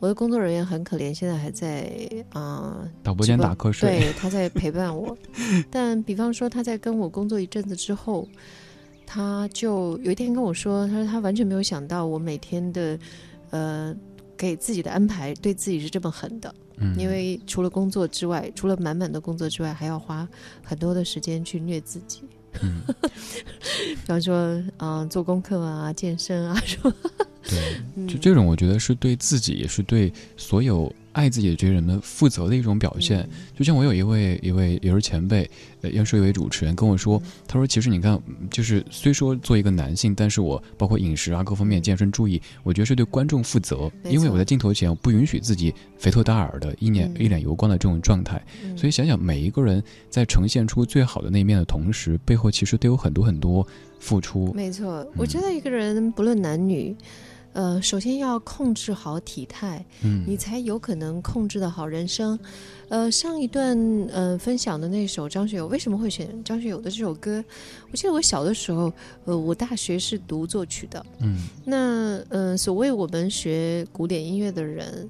[0.00, 1.88] 我的工作人员很可怜，现在还在
[2.32, 5.16] 啊导播间打瞌睡，对，他在陪伴我。
[5.70, 8.26] 但比方说他在跟我工作一阵子之后，
[9.12, 12.98] 他就有一天跟我说，他说他完全没有想到我每天的
[13.50, 13.94] 呃
[14.38, 16.54] 给自己的安排对自己是这么狠的。
[16.96, 20.26] 因为除了工作之外，除了满满的工作之外，还要花
[20.64, 22.22] 很多的时间去虐自己。
[22.60, 22.82] 嗯，
[23.94, 26.92] 比方说啊，做功课啊，健身啊，什么。
[27.44, 30.92] 对， 就这种，我觉得是对自己，也是对所有。
[31.12, 35.48] 爱自己的这些人们负责的一种表现，就像我有一位一位也是前辈，
[35.82, 48.42] 呃，也是一位主持人跟我说，他说其实你看，就是虽说做一个男性，但是我包括饮食啊各方面健身注意，我觉得是对观众负责，因为我在镜头前我不允许自己肥头大耳的一脸一脸油光的这种状态，
[48.76, 53.66] 所以想想每一个人在呈现出最好的那一面的同时，背后其实都有很多很多
[53.98, 54.52] 付出。
[54.54, 56.96] 没错，我觉得一个人不论男女。
[57.52, 62.38] 呃，首先要控制好体态，嗯，你才有可能控制的好人生。
[62.88, 63.76] 呃，上一段
[64.12, 67.44] 呃分享的那首张学友，为什么会选张学友的这首歌？
[67.90, 68.92] 我记得我小的时候，
[69.24, 75.08] 呃，我大学是读作曲的，嗯，那呃，所谓我们学古典音乐的人。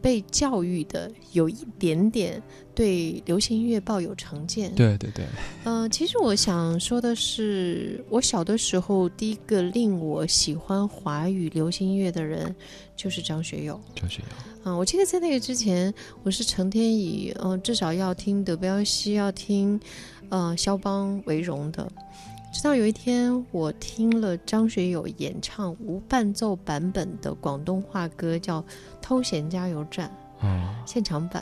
[0.00, 2.42] 被教育的有一点点
[2.74, 4.74] 对流行音乐抱有成见。
[4.74, 5.24] 对对对。
[5.64, 12.54] 嗯，其实我想说的是，我小的时候第一个令我喜欢华语流行音乐的人
[12.96, 13.80] 就是张学友。
[13.94, 14.28] 张学友。
[14.64, 15.92] 嗯，我记得在那个之前，
[16.22, 19.80] 我是成天以嗯至少要听德彪西、要听
[20.28, 21.90] 呃肖邦为荣的。
[22.58, 28.60] 直到有一天，我听了张学友演唱无伴奏版本的广东话歌，叫
[29.00, 30.12] 《偷闲加油站》
[30.84, 31.40] 现场版。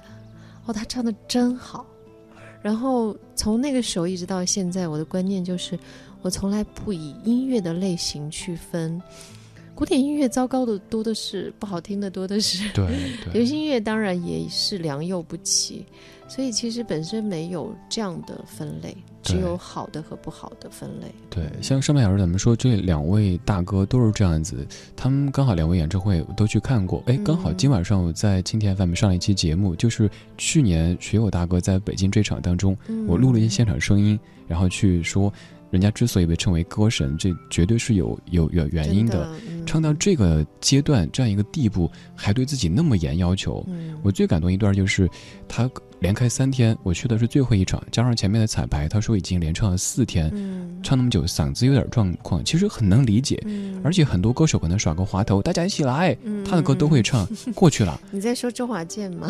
[0.67, 1.87] 哦，他唱的真好。
[2.61, 5.79] 然后从那个时候一直到现在，我的观念就是，
[6.21, 9.01] 我从来不以音乐的类型区分。
[9.75, 12.71] 古典音乐糟糕的多的是，不好听的多的是。
[12.77, 12.85] 对，
[13.33, 15.87] 流行音乐当然也是良莠不齐，
[16.29, 21.07] 所以其实本身没有这样的分类，只有好的和不好的分类。
[21.31, 24.67] 对，像上半小时咱们说这两位大哥都是这样子，
[24.97, 35.33] 他们刚好两位演唱会都去看过，哎，刚好今晚上我在青田 FM 上了一期节目，就是去年学友大哥在北京这场当中，我录了一些现场声音，然后去说。
[35.69, 39.29] 人家之所以被称为歌神，这绝对是有有有原因的。
[39.67, 43.67] 唱到这个阶段，这样一个地步，还对自己那么严要求。
[44.01, 45.11] 我最感动一段就是，
[45.49, 45.69] 他
[46.07, 50.31] 连开三天，我去的是最后一场，加上前面的彩排，他说已经连唱了四天，
[50.85, 53.45] 唱那么久，嗓子有点状况，其实很能理解。
[53.83, 57.27] 而且很多歌手可能耍个滑头，大家一起来，他的歌都会唱
[57.57, 58.01] 过去了。
[58.13, 59.29] 你在说周华健吗？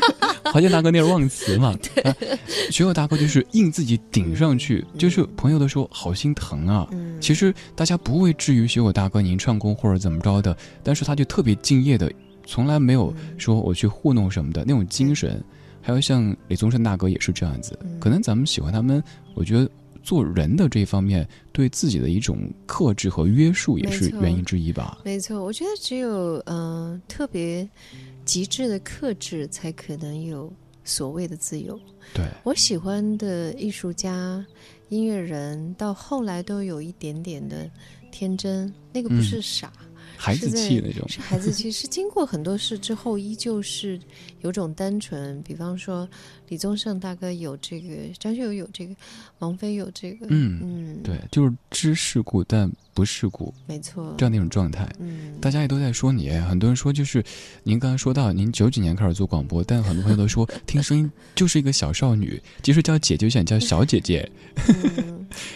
[0.50, 1.76] 华健大哥那是忘词嘛？
[2.72, 6.88] 学友大哥就是硬自己顶上去，就是朋友都说好心疼啊。
[7.20, 12.10] 其实大家不会至于学友大哥您唱功或者怎么着的，但是他就特别敬业的，
[12.46, 15.44] 从来没有说我去糊弄什么的那种精神。
[15.84, 19.00] 还有像李宗盛大哥也是这样子，可能咱们喜欢他们，
[19.34, 19.70] 我觉得
[20.02, 24.98] 做人的这一方面对自己的一种克制和约束也是原因之一吧。
[25.04, 27.68] 没错，我觉得只有嗯特别。
[28.24, 30.50] 极致的克制，才可能有
[30.82, 31.78] 所谓的自由。
[32.14, 34.42] 对我喜欢的艺术家、
[34.88, 37.70] 音乐人，到后来都有一点点的
[38.10, 39.70] 天真，那个不是傻。
[40.16, 43.98] 孩子气那种是孩子气，是经过很多事之后，依旧是
[44.40, 45.42] 有种单纯。
[45.42, 46.08] 比方说，
[46.48, 47.88] 李宗盛大哥有这个，
[48.18, 48.94] 张学友有这个，
[49.40, 54.88] 王菲有这个，嗯嗯，对，就是知世故但不世故，没错，这样的一种状态。
[54.98, 57.22] 嗯，大家也都在说你，很多人说就是
[57.62, 64.30] 您刚才说到您九几年开始做广播，但很多朋友都说 听声音就是一个小少女，即使叫姐就想叫小姐姐。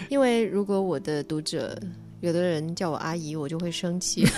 [0.09, 1.81] 因为如果我的读者。
[2.21, 4.27] 有的人叫我阿姨，我就会生气。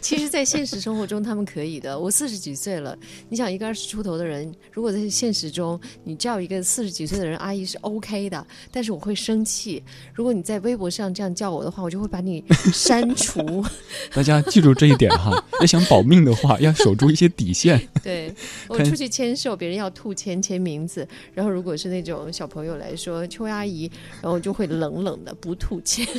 [0.00, 1.98] 其实，在现实生活中，他们可以的。
[1.98, 2.96] 我四十几岁了，
[3.28, 9.82] 你想一个二十出头的人，如果在现实中你叫一个四十几岁的人阿姨是 OK 的，但是我会生气。
[10.14, 13.64] 如果你在微博上这样叫我的话，我就会把你删除。
[14.14, 17.80] 大家记住这一点哈， 要想保命的话，要守住一些底线。
[18.02, 18.32] 对
[18.68, 23.90] 我出去签售，别人要吐签签名字，然后如果是那种小朋友来说邱阿姨，
[24.22, 26.06] 然后就会冷冷的不吐签。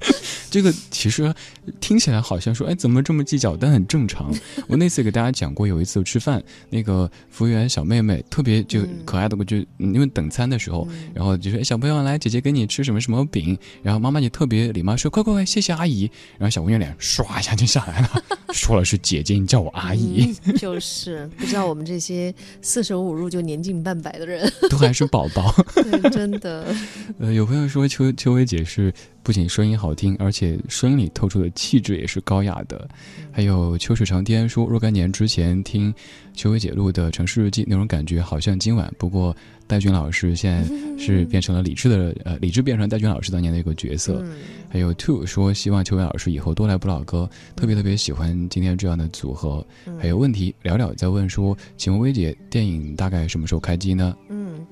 [0.50, 1.32] 这个其实
[1.78, 3.56] 听起来好像说，哎，怎么这么计较？
[3.56, 4.34] 但很正常。
[4.66, 20.34] 我那次给大家讲过，有一次吃饭，那个服务员小妹妹特别就可爱的，就因为等餐的时候，然后就说：“小朋友来，姐姐给你吃什么什么饼。”然后妈妈就特别礼貌说：“快快快，谢谢阿姨。”然后小姑娘脸唰一下就下来了， 说了是姐姐，你叫我阿姨。
[20.58, 25.54] 就是不知道我们这些四舍五入就年近半百的人，都还是宝宝。
[25.74, 26.74] 对，真的。
[27.20, 28.92] 呃，有朋友说秋秋薇姐是。
[29.30, 32.88] 不仅声音好听，而且声音里透出的气质也是高雅的。
[33.30, 35.94] 还有秋水长天说，若干年之前听
[36.34, 38.92] 秋薇姐录的《城市日记》，那种感觉好像今晚。
[38.98, 39.32] 不过
[39.68, 44.20] 戴军老师现在是 变成了李智的，呃，李智变成戴军老师当年的一个角色。
[44.68, 49.64] 还有 Two 说，希望秋薇老师以后多来不老歌，特别特别喜欢今天这样的组合。
[49.96, 54.16] 还有问题聊聊在问说，请问薇姐，电影大概什么时候开机呢？
[54.28, 54.66] 嗯。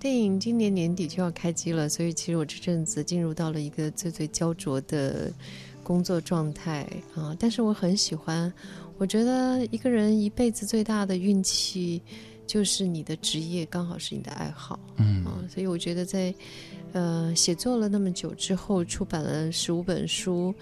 [0.00, 5.30] 电影今年年底就要开机了，所以其实我这阵子进入到了一个最最焦灼的
[5.82, 7.36] 工作状态啊！
[7.38, 8.50] 但是我很喜欢，
[8.96, 12.00] 我觉得一个人一辈子最大的运气
[12.46, 16.34] 就是你的职业刚好是你的爱好，嗯啊，所以我觉得在
[16.92, 20.54] 呃写作了那么久之后，出版了十五本书，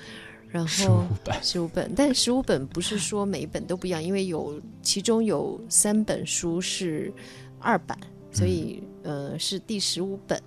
[0.48, 7.12] 然后十五本，十五本，但十五本不是说每一本都不一样，因为有其中有三本书是
[7.60, 7.96] 二版。
[8.30, 10.38] 所以，呃，是第十五本，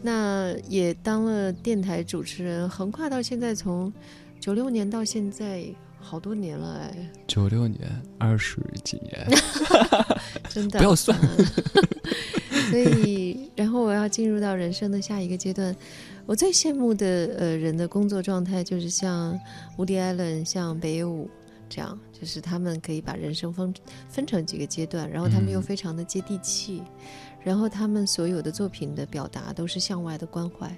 [0.00, 3.92] 那也当了电台主持人，横跨到现在，从
[4.40, 5.62] 九六年到现在，
[6.00, 7.10] 好多年了哎。
[7.26, 7.80] 九六年，
[8.16, 9.28] 二十几年，
[10.48, 11.18] 真的不要算。
[12.70, 15.76] 所以，然后我要进入到人生的下一个阶段，
[16.24, 17.06] 我最羡慕的
[17.38, 19.38] 呃人的工作状态，就是像
[19.76, 21.28] 伍迪·艾伦、像北野武
[21.68, 21.98] 这样。
[22.22, 23.74] 就是他们可以把人生分
[24.08, 26.80] 分成几个阶段，然后他们又非常的接地气，
[27.44, 30.74] 然后他们所有的作品的表达都是向外的关怀，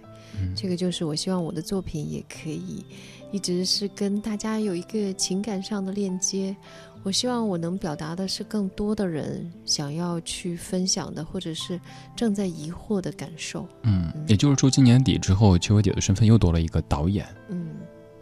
[0.57, 2.85] 这个就是我希望我的作品也可以
[3.31, 6.55] 一直是跟大家有一个情感上的链接。
[7.03, 11.79] 我希望我能表达的是更多的人想要去分享的，或者是
[12.17, 13.69] 正在疑惑的感受。
[13.83, 17.27] 嗯，也就是说，今年底之后，邱伟姐的身份又多了一个导演。
[17.49, 17.75] 嗯，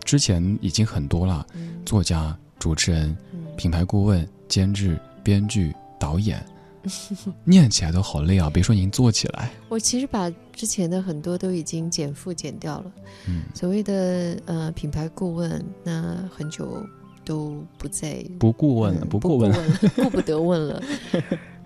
[0.03, 1.47] 之前已经很多了，
[1.84, 2.36] 作家。
[2.59, 3.16] 主持人、
[3.57, 6.40] 品牌顾问、监制、编剧、导演，
[7.44, 8.50] 念起来都好累啊！
[8.50, 12.92] 别说您做起来，我其实把之前的很多都已经减负减掉了。
[13.28, 16.84] 嗯，所谓的呃品牌顾问，那很久
[17.24, 19.58] 都不再不顾问了，不顾问了，
[19.96, 20.82] 顾不得问了。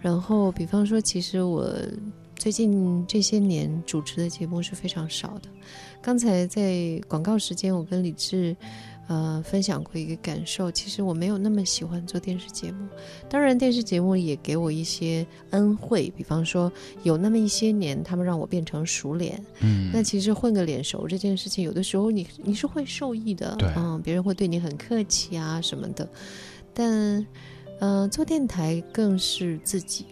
[0.01, 1.73] 然后，比方说，其实我
[2.37, 5.49] 最近这些年主持的节目是非常少的。
[6.03, 8.57] 刚才在广告时间，我跟李志。
[9.09, 12.89] 呃，分享过一个感受，其实我没有那么喜欢做电视节目。
[13.29, 16.73] 当然，电视节目也给我一些恩惠，比方说
[17.05, 19.41] 有那么一些年，他们让我变成熟脸。
[19.61, 23.55] 嗯，那其实混个脸熟这件事情，有的时候你你是会受益的。
[23.57, 26.09] 对，嗯，别人会对你很客气啊什么的。
[26.75, 27.25] 但，
[27.79, 30.07] 呃，做电台更是自己，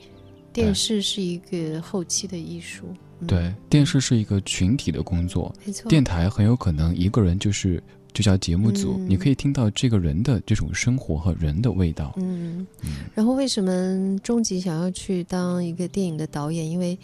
[0.53, 2.85] 电视是一个后期的艺术。
[3.27, 5.89] 对，电视是一个群体的工作，没错。
[5.89, 7.83] 电台很有可能一个人就是。
[8.15, 12.15] 就叫节目组，你可以听到这个人的这种生活和人的味道。
[12.17, 12.65] 嗯，
[13.13, 16.71] 然后为什么终极想要去当一个电影的导演？
[16.71, 16.97] 因为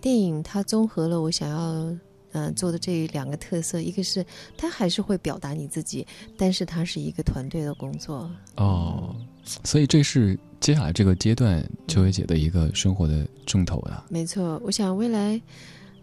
[0.00, 1.96] 电影它综合了我想要
[2.32, 6.04] 嗯做的这两个特色，一个是他还是会表达你自己，
[6.36, 8.28] 但是它是一个团队的工作。
[8.56, 9.14] 哦，
[9.62, 14.04] 所以这是接下来这个阶段秋薇姐的一个生活的重头啊。
[14.10, 15.40] 没错，我想未来。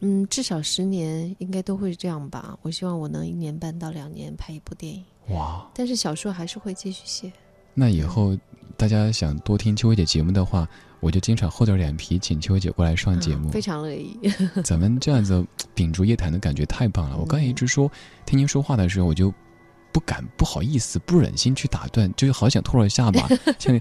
[0.01, 2.57] 嗯，至少十年应该都会这样吧。
[2.61, 5.03] 我希望我能一年半到两年拍一部电影。
[5.29, 5.67] 哇！
[5.73, 7.31] 但是小说还是会继续写。
[7.73, 8.37] 那以后
[8.77, 10.67] 大家想多听秋薇姐节目的话，
[10.99, 13.49] 我就经常厚着脸皮请秋薇姐过来上节目。
[13.49, 14.17] 非常乐意。
[14.63, 17.17] 咱们这样子 秉烛夜谈的感觉太棒了。
[17.17, 17.91] 我刚才一直说
[18.25, 19.33] 听您说话的时候，我就
[19.91, 23.27] 不敢、不好意思、不忍心去打断，就是好想拖了下巴，
[23.57, 23.79] 像。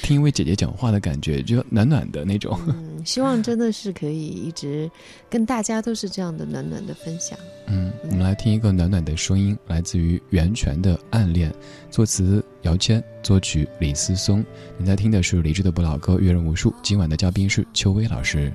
[0.00, 2.58] 听一位姐姐讲话的感觉就暖暖的那种。
[2.68, 4.88] 嗯希望真的是可以一直
[5.28, 7.36] 跟大家都是这样的暖暖的分享。
[7.66, 11.52] 嗯我们来听一个暖暖的声音来自于袁泉的暗恋
[11.90, 14.44] 作词姚谦作曲李思松。
[14.78, 18.52] 你在听的是李志的不老歌阅人无数今晚的嘉宾是邱薇老师。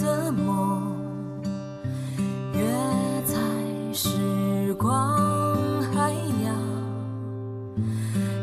[0.00, 0.94] 的梦
[3.24, 3.34] 在
[3.92, 6.12] 时光海
[6.44, 6.54] 洋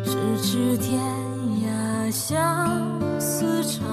[0.03, 1.24] 咫尺天
[2.17, 3.85] 相思长，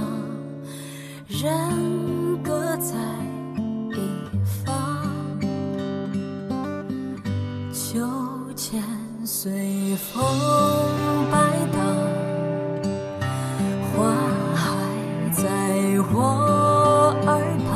[1.27, 2.95] 人各在
[3.91, 3.99] 一
[4.65, 4.71] 方。
[7.73, 7.99] 秋
[8.55, 8.81] 千
[9.27, 10.25] 随风
[11.33, 11.37] 摆
[11.73, 11.83] 荡，
[13.91, 14.15] 花
[14.55, 14.63] 还
[15.33, 15.43] 在
[16.15, 16.17] 我
[17.27, 17.31] 耳
[17.67, 17.71] 畔，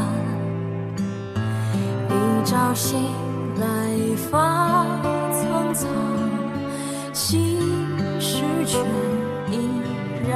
[2.09, 2.13] 一
[2.45, 2.97] 朝醒
[3.59, 3.67] 来
[4.31, 4.87] 发
[5.33, 5.89] 苍苍，
[7.13, 7.59] 心
[8.21, 8.81] 事全
[10.29, 10.35] 然。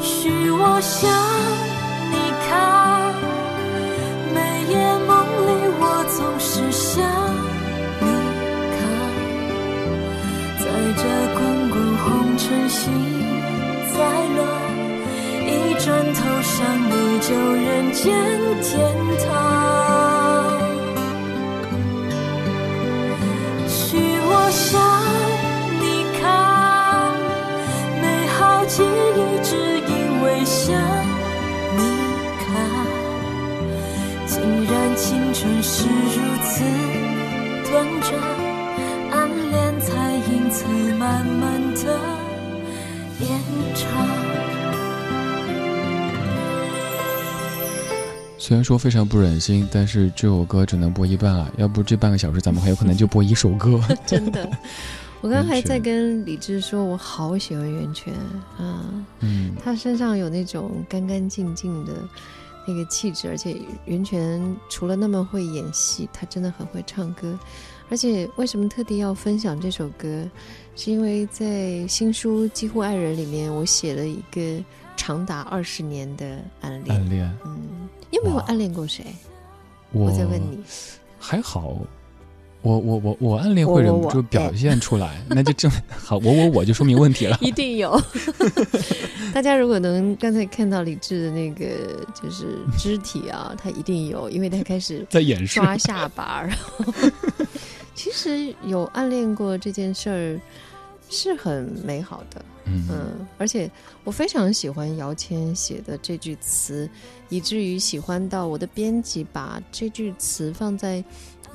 [0.00, 1.10] 许我向
[2.10, 2.16] 你
[2.48, 2.50] 看，
[4.34, 4.38] 每
[4.72, 4.74] 夜
[5.06, 5.10] 梦
[5.46, 5.50] 里
[5.80, 7.02] 我总是想
[8.00, 8.06] 你
[8.76, 8.78] 看，
[10.58, 10.64] 在
[10.96, 11.02] 这
[11.34, 11.38] 滚
[11.70, 12.06] 滚红
[12.38, 12.80] 尘心
[13.92, 13.98] 再
[14.36, 14.38] 乱，
[15.46, 15.48] 一
[15.78, 16.54] 转头想
[16.90, 18.00] 你就人间
[18.62, 18.70] 天
[19.26, 20.09] 堂。
[30.70, 30.78] 想
[31.76, 31.82] 你
[32.38, 32.46] 看，
[34.24, 36.62] 竟然青春是如此
[37.68, 38.10] 短暂，
[39.10, 40.64] 暗恋才因此
[40.94, 41.98] 慢慢的
[43.18, 43.28] 延
[43.74, 44.06] 长。
[48.38, 53.80] 虽然说非常不忍心，但是这首歌只能播一半了，要不这半个小时咱们很有可能就播一首歌。
[54.06, 54.48] 真的，
[55.22, 58.14] 我刚刚还在跟李志说，我好喜欢袁泉
[58.56, 58.88] 啊，
[59.20, 61.92] 嗯，他身上有那种干干净净的
[62.66, 63.54] 那个气质，而且
[63.84, 67.38] 袁泉除了那么会演戏，他真的很会唱歌。
[67.90, 70.26] 而且为什么特地要分享这首歌，
[70.74, 74.64] 是因为在新书《几乎爱人》里面，我写了一个
[74.96, 76.96] 长达二十年的暗恋。
[76.96, 77.58] 暗恋，嗯，
[78.10, 79.04] 你有没有暗恋过谁？
[79.92, 80.62] 我在问你，
[81.18, 81.76] 还好。
[82.62, 87.38] 我我我我暗恋会忍不住表现出来，那就证明好，我我我就说明问题了。
[87.40, 87.98] 一定有。
[89.32, 91.64] 大家如果能刚才看到李志的那个
[92.14, 96.92] 就是肢体啊，他一定有，因为他开始 在演示刷下巴，然后
[97.94, 100.40] 其实有暗恋过这件事儿
[101.08, 103.70] 是很美好的，嗯嗯，而且
[104.04, 106.90] 我非常喜欢姚谦写的这句词，
[107.30, 111.02] 以至于喜欢到我的编辑把这句词放在。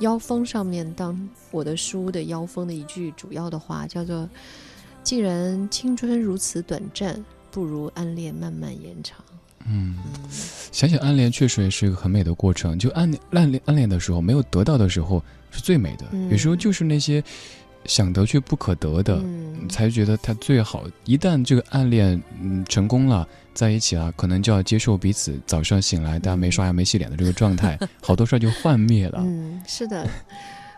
[0.00, 1.18] 腰封上面当
[1.50, 4.28] 我的书的腰封的一句主要的话，叫做
[5.02, 9.24] “既然青春如此短暂，不如暗恋慢慢延长。”
[9.68, 9.96] 嗯，
[10.70, 12.78] 想想暗恋确实也是一个很美的过程。
[12.78, 16.04] 就暗恋暗恋暗恋的时候，没有得到的时候是最美的。
[16.30, 17.22] 有时候就是那些
[17.86, 19.20] 想得却不可得的，
[19.68, 20.84] 才觉得它最好。
[21.04, 23.26] 一旦这个暗恋嗯成功了。
[23.56, 29.20] 在一起啊，可能就要接受彼此早上醒来大家没刷牙没洗脸的这个状态， 好多事儿就幻灭了。
[29.24, 30.06] 嗯，是的，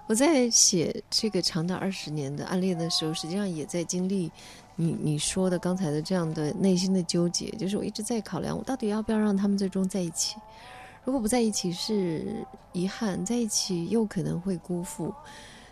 [0.06, 4.30] 我在写这个长达二十年的暗恋的时候，实际上也在经历
[4.76, 10.36] 你你说的刚才的这样的内心的纠结，就是我一直在考量，我到底要不要让他们最终在一起？
[11.04, 15.12] 如果不在一起是遗憾，在一起又可能会辜负，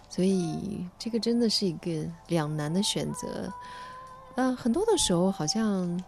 [0.08, 3.48] 所以这个真的是一个两难的选择。
[4.34, 6.02] 嗯，很多的时候好像。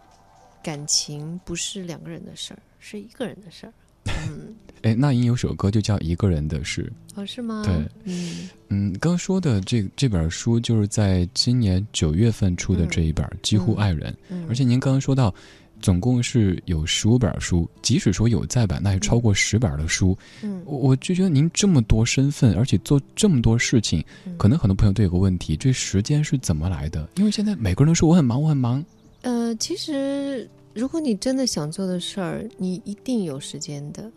[0.63, 3.73] 感情不是两个人的事儿，是一个人的事儿。
[4.05, 6.91] 嗯， 哎，那英有首歌就叫《一个人的事》。
[7.19, 7.63] 哦，是吗？
[7.65, 14.15] 对，嗯嗯，刚说的这这本书就是在今年九月份出的这一本《几乎爱人》，
[14.47, 15.33] 而且您刚刚说到，
[15.81, 20.17] 总共是有十五本书，即使说有再版，那也超过十本的书。
[20.41, 24.03] 嗯，我我就觉得您这么多身份，而且做这么多事情，
[24.37, 27.09] 可能很多朋友都有个问题：这时间是怎么来的？
[27.15, 28.83] 因为现在每个人都说我很忙，我很忙。
[29.21, 34.09] 呃，其实如果你真的想做的事儿，你一定有时间的。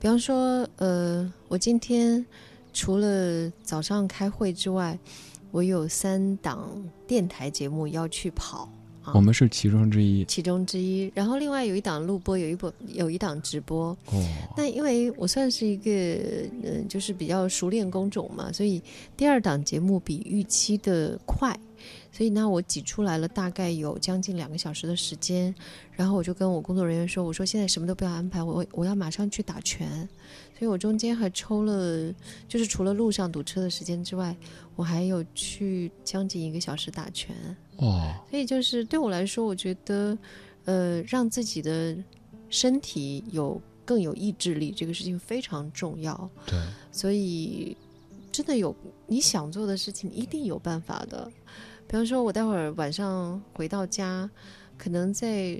[0.00, 2.24] 比方说，呃，我今天
[2.72, 4.98] 除了早上开会之外，
[5.50, 6.68] 我有三档
[7.06, 8.68] 电台节目要去跑。
[9.12, 11.12] 我们是其中之一，其中之一。
[11.14, 13.96] 然后另外有一档录播，有一播有一档直播。
[14.06, 14.22] 哦。
[14.56, 15.90] 那因为我算是一个
[16.62, 18.82] 嗯，就是比较熟练工种嘛，所以
[19.16, 21.54] 第二档节目比预期的快。
[22.16, 25.52] 所以呢，我挤出来了大概有将近两个小时的时间，
[25.90, 30.08] 然后我就跟我工作人员说：“我说现在什么都不要安排，我我要马上去打拳。”
[30.56, 32.14] 所以我中间还抽了，
[32.46, 34.36] 就是除了路上堵车的时间之外，
[34.76, 37.34] 我还有去将近一个小时打拳。
[37.78, 40.16] 哦，所以就是对我来说，我觉得，
[40.66, 41.96] 呃，让自己的
[42.48, 46.30] 身体有更有意志力，这个事情非常重要。
[46.46, 46.56] 对，
[46.92, 47.76] 所以
[48.30, 48.72] 真的有
[49.08, 51.28] 你想做的事情，一定有办法的。
[51.94, 54.28] 比方说，我待会儿晚上回到家，
[54.76, 55.56] 可能在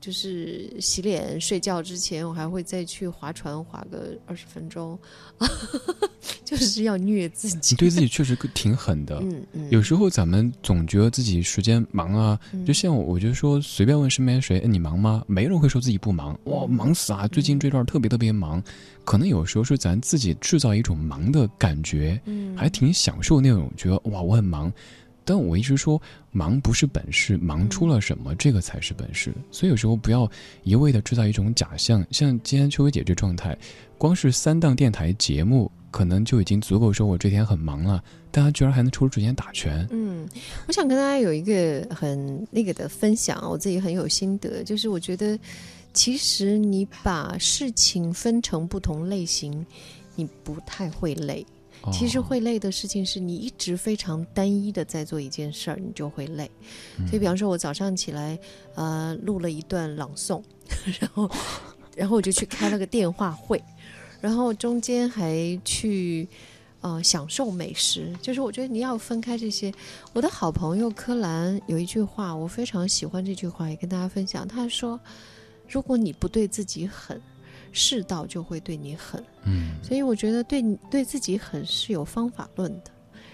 [0.00, 4.96] 就是洗脸睡觉之前，我还会再去划船划个二十分钟，
[6.46, 7.74] 就是要虐自己。
[7.74, 9.18] 你对自己确实挺狠的。
[9.22, 9.68] 嗯嗯。
[9.72, 15.24] 有时候咱们总觉得自己时间忙啊，嗯就像我就说随便问身边谁，哎你忙吗？
[15.26, 16.38] 没人会说自己不忙。
[16.44, 17.26] 哇，忙死啊！
[17.26, 18.62] 最近这段特别特别忙，
[19.04, 24.72] 可能有时候是咱自己制造一种忙的感觉，嗯还挺享受那种觉得哇我很忙。
[25.24, 26.00] 但我一直说，
[26.30, 29.32] 忙不是本事，忙出了什么，这个才是本事。
[29.50, 30.30] 所以有时候不要
[30.62, 33.56] 一味的制造一种假象，像今天秋薇姐这状态，
[33.98, 38.02] 光是三档电台节目，可能就已经足够说我这天很忙了。
[38.34, 40.26] 但她居然还能抽出时间打拳，嗯，
[40.66, 45.38] 我想跟大家有一个很那个的分享，我自己很有心得，就是我觉得
[45.92, 49.66] 其实你把事情分成不同类型，
[50.16, 51.46] 你不太会累。
[51.90, 56.50] 其实会累的事情是你一直非常单一的在做一件事儿，你就会累。
[57.08, 58.38] 所以，比方说，我早上起来，
[58.74, 60.42] 呃，录了一段朗诵，
[61.00, 61.30] 然后，
[61.96, 63.60] 然后我就去开了个电话会，
[64.20, 66.28] 然后中间还去
[66.82, 68.14] 呃享受美食。
[68.22, 69.72] 就是我觉得你要分开这些。
[70.12, 74.46] 我的好朋友柯蓝有一句话，我非常喜欢这句话，也跟大家分享。
[74.46, 75.00] 他说
[75.68, 77.20] ：“如果你不对自己狠。”
[77.72, 82.90] 世道就会对你狠，嗯，所以我觉得对你对自己狠是有方法论的。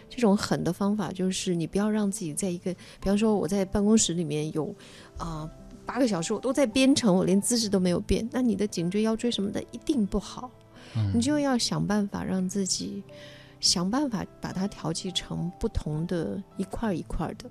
[0.09, 4.67] 这种狠的方法就是你不要让自己在一个，比方说我在办公室里面有
[5.19, 5.51] 啊、呃、
[5.85, 10.51] 八个小时我都在编程，我连姿势都没有变，那你的颈椎、腰椎什么的一定不好。
[10.97, 13.03] 嗯、你就要想办法让自己
[13.61, 17.51] 想办法把它调剂成不同的一块一块的，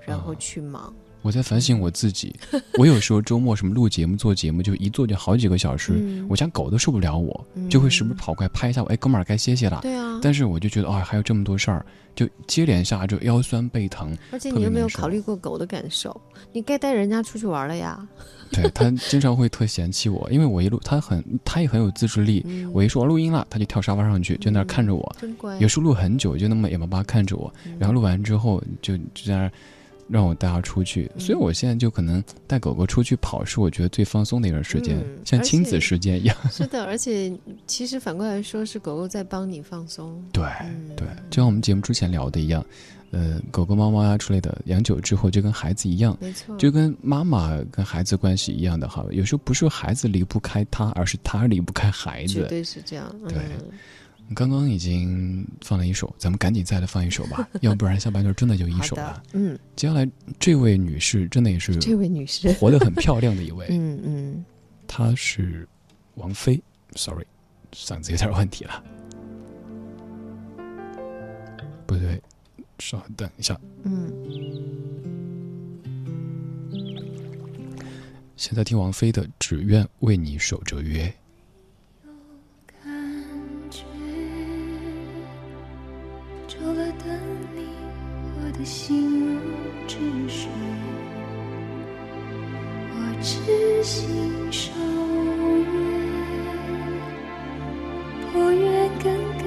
[0.00, 0.88] 然后去忙。
[0.88, 2.34] 哦我在反省我自己，
[2.78, 9.78] 我有时候周末什么录节目、做节目，就一做就好几个小时，嗯、我家狗都受不了我，嗯、就会时不时跑过来拍一下我，哎，哥们儿该歇歇了。
[9.82, 10.18] 对啊。
[10.22, 14.16] 但是我就觉得，哦，还有这么多事儿，就接连下就腰酸背疼。
[14.30, 16.20] 而且你有没有考虑过狗的感受？
[16.52, 18.06] 你该带人家出去玩了呀。
[18.52, 25.16] 对他经常会特嫌弃我，因为我一录他很他也很有自制力，嗯、我一说我录音了，他就跳沙发上去，就那儿看着我。
[25.18, 25.58] 真乖。
[25.58, 29.52] 有时候录很久，就那么眼巴巴看着我，然后录完之后就就在那儿。
[30.12, 36.36] 让我带它出去，所以我现在就可能带狗狗出去跑，是我觉得最放松的一段时间，嗯、像亲子时间一样。
[36.52, 37.32] 是的，而且
[37.66, 40.22] 其实反过来说，是狗狗在帮你放松。
[40.30, 42.62] 对、嗯、对，就像我们节目之前聊的一样，
[43.10, 49.06] 呃，狗狗、猫猫呀之类的，养久之后就跟孩子一样，没错，就跟妈妈跟孩子关系一样的哈。
[49.12, 52.34] 有时候不是孩子离不开他，而是他离不开孩子。
[52.34, 53.10] 绝对是这样。
[53.26, 53.38] 对。
[53.38, 53.70] 嗯
[54.34, 59.22] 刚刚已经放了一首，咱们赶紧再来放一首吧， 要不然下半段真的就一首了。
[59.32, 60.08] 嗯，接下来
[60.38, 63.66] 这位女士真的也是这位女士活得很漂亮的一位。
[63.70, 64.44] 嗯嗯，
[64.86, 65.68] 她是
[66.14, 66.60] 王菲
[66.96, 67.24] ，sorry，
[67.72, 68.84] 嗓子有点问题了。
[71.86, 72.20] 不对，
[72.78, 73.58] 稍等一下。
[73.82, 74.10] 嗯，
[78.36, 81.06] 现在听王菲的《只愿为你守着约》。
[88.64, 89.40] 心如
[89.86, 89.98] 止
[90.28, 90.48] 水。
[92.94, 94.70] 我痴心守
[95.58, 95.74] 约，
[98.32, 99.04] 不愿更
[99.38, 99.41] 改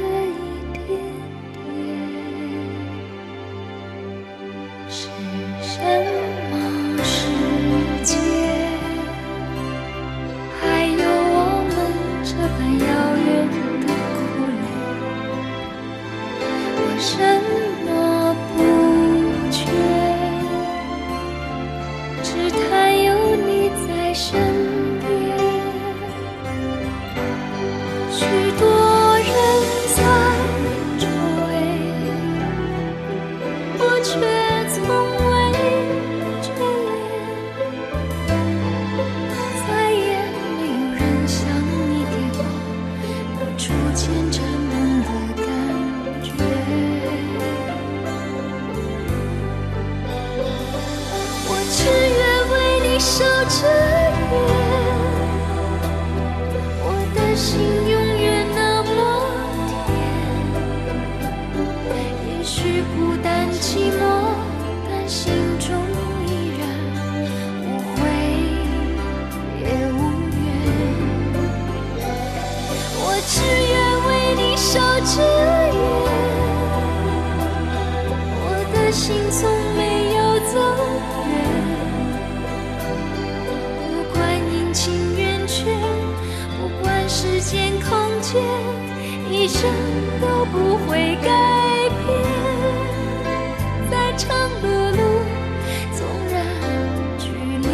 [89.47, 89.69] 生
[90.21, 92.05] 都不会改变。
[93.91, 94.29] 再长
[94.61, 94.97] 的路，
[95.93, 96.35] 纵然
[97.19, 97.29] 距
[97.61, 97.67] 离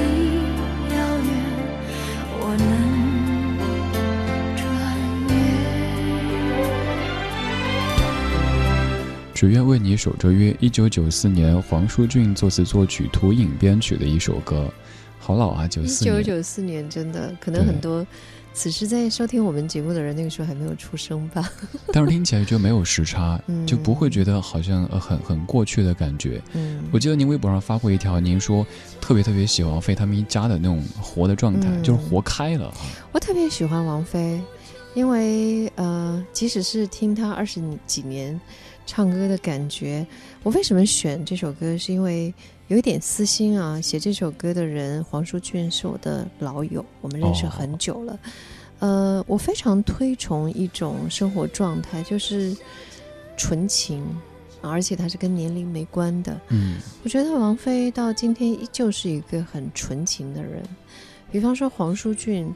[0.90, 1.30] 遥远，
[2.40, 2.64] 我能
[4.56, 4.60] 穿
[5.28, 5.32] 越。
[9.34, 10.56] 只愿为你守着约。
[10.60, 14.72] 一九九四年，黄舒骏作词作曲，涂影编曲的一首歌。
[15.20, 16.14] 好老啊，九四年。
[16.14, 18.06] 一九九四年，真的可能很多
[18.54, 21.50] 此时在收听我们节目的人，那个时候还没有出生吧？
[21.94, 26.42] 但是听起来就没有时差，就不会觉得好像很很过去的感觉。
[26.54, 28.66] 嗯，我记得您微博上发过一条，您说
[29.00, 32.72] 特别特别喜欢王菲他们一家的那种活的状态，就是活开了。
[33.12, 34.40] 我特别喜欢王菲，
[34.94, 38.40] 因为呃，即使是听她二十几年。
[38.84, 40.06] 唱歌的感觉，
[40.44, 41.78] 我为什么选这首歌？
[41.78, 42.34] 是因为
[42.72, 43.82] 有一点私心啊。
[43.82, 48.18] 写这首歌的人黄舒骏是我的老友，我们认识很久了。
[48.80, 52.56] 呃，我非常推崇一种生活状态，就是
[53.36, 54.02] 纯情，
[54.62, 56.40] 而且它是跟年龄没关的。
[56.48, 60.64] 嗯，我觉得王菲到今天依旧是一个很纯情的人。
[61.30, 62.56] 比方说黄舒骏，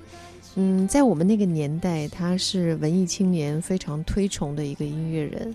[0.56, 5.54] 嗯，在我们那个年代，他是文艺青年非常推崇的一个音乐人。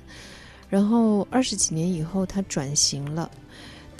[0.69, 3.29] 然后二十几年以后，他转型了，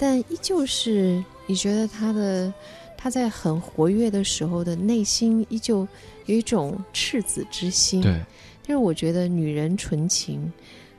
[0.01, 2.51] 但依旧是你觉得他的
[2.97, 5.87] 他在很活跃的时候的内心依旧
[6.25, 8.01] 有一种赤子之心。
[8.01, 8.19] 对，
[8.63, 10.51] 就是我觉得女人纯情，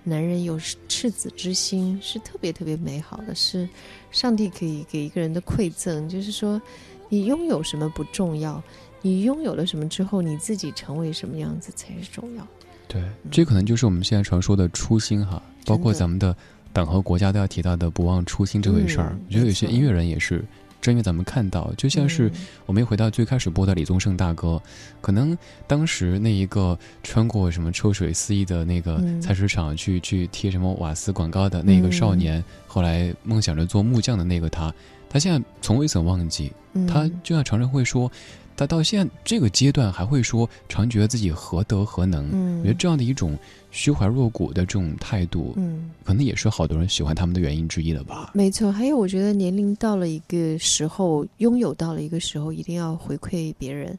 [0.04, 3.68] 男人有赤子之心是特别特别美好的，是
[4.12, 6.08] 上帝可以给一个人的馈赠。
[6.08, 6.62] 就是说，
[7.08, 8.62] 你拥有什么不重要，
[9.00, 12.48] 你拥有了什么之后，你自己成为什么样子才是重要的。
[12.86, 15.42] 对，这可能就是我们现在常说的初心哈。
[15.64, 16.36] 包括咱们的
[16.72, 20.44] 党和国家都要提到的“不忘初心”这回事儿，我觉得有些音乐人也是，
[20.80, 22.30] 正因为咱们看到，就像是
[22.66, 24.60] 我们又回到最开始播的李宗盛大哥，
[25.00, 34.74] 可能当时那一个穿过什么抽水四溢的那个菜市场去去贴什么瓦斯广告的那个少年，后来梦想着做木匠的那个他，
[35.08, 36.52] 他现在从未曾忘记，
[36.88, 38.10] 他就像常常会说。
[38.56, 42.28] 他到现在这个阶段还会说，常觉得自己何德何能？
[42.32, 43.36] 嗯，我觉得这样的一种
[43.70, 48.30] 虚怀若谷的这种态度，嗯，可能也是好多人喜欢他们的原因之一了吧。
[48.34, 53.98] 没错，还有我觉得年龄到了一个时候，拥有到了一个时候，一定要回馈别人。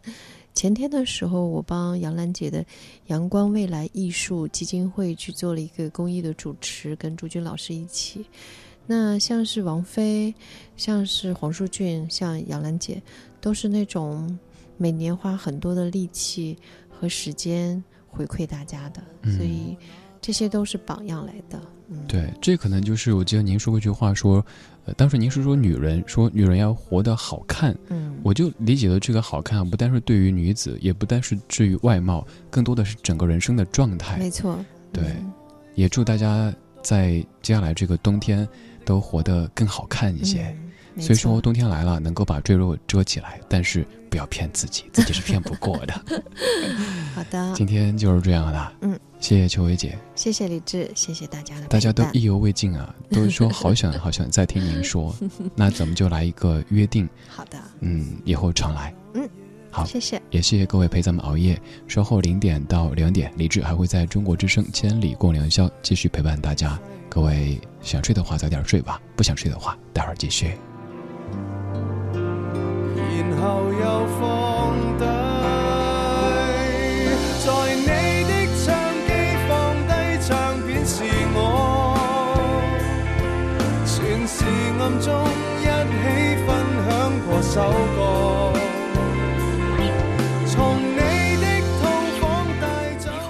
[0.53, 2.63] 前天的时候，我帮杨澜姐的
[3.07, 8.23] 阳光未来艺术基金会去做了一个公益的主持，跟朱军老师一起。
[8.85, 10.31] 那像是王菲，
[10.77, 13.01] 像是黄淑俊，像杨澜姐。
[13.43, 14.39] 都是那种
[14.77, 16.57] 每年花很多的力气
[16.89, 19.03] 和时间回馈大家的，
[19.35, 19.75] 所以
[20.21, 21.59] 这些都是榜样来的。
[22.07, 24.43] 对，这可能就是我记得您说过一句话，说，
[24.85, 34.17] 呃，当时您是说女人说女人要活得好看，嗯，我就理解了这个好看，不单是对于女子，也不单是至于外貌，更多的是整个人生的状态。
[34.17, 34.57] 没错，
[34.93, 35.03] 对，
[35.75, 38.47] 也祝大家在接下来这个冬天
[38.85, 40.55] 都活得更好看一些。
[40.99, 45.93] 虽说冬天来了，能够把赘肉遮起来，但是不要骗自己， 自己是骗不过的。
[47.15, 48.73] 好的，今天就是这样的。
[48.81, 51.67] 嗯，谢谢秋薇姐，谢谢李志，谢谢大家的。
[51.67, 55.15] 大家都意犹未尽啊，都说好想好想再听您说，
[55.55, 57.09] 那咱们就来一个约定。
[57.27, 58.93] 好的，嗯，以后常来。
[59.13, 59.27] 嗯，
[59.71, 61.59] 好，谢谢，也谢谢各位陪咱们熬夜。
[61.87, 66.79] 稍后零点到两点，李志还会在中国之声《千里共良宵》继续陪伴大家。
[67.09, 70.51] 各位想睡的话早点睡吧，不想睡的话待会儿继续。
[73.43, 75.03] 然后又放低，
[77.43, 77.83] 在你
[78.23, 78.31] 的
[78.63, 78.71] 唱
[79.03, 79.11] 机
[79.49, 79.51] 放
[79.85, 79.91] 低
[80.25, 80.31] 唱
[80.65, 81.03] 片是
[81.35, 81.37] 我，
[83.85, 84.45] 全是
[84.79, 85.11] 暗中
[85.59, 85.93] 一起
[86.47, 86.49] 分
[86.87, 86.89] 享
[87.27, 87.55] 过首
[87.97, 87.99] 歌。
[90.47, 90.55] 从
[90.93, 90.95] 你
[91.41, 91.45] 的
[91.81, 91.83] 套
[92.21, 92.23] 房
[92.61, 92.63] 带
[92.97, 93.11] 走。
[93.11, 93.27] 你好，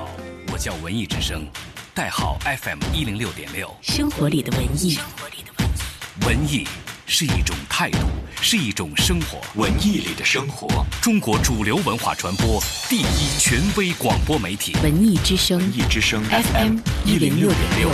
[0.51, 1.47] 我叫文艺之声，
[1.95, 3.68] 代号 FM 一零六点六。
[3.82, 6.68] 生活里的文艺，生活里的文艺，文艺。
[7.06, 7.97] 是一种态度，
[8.41, 9.38] 是一种生活。
[9.62, 10.68] 文艺里的生活，
[11.01, 14.76] 中国主流文化传播第一权威广播媒体。
[14.82, 17.89] 文艺之声，文艺之声 FM 一零六点六。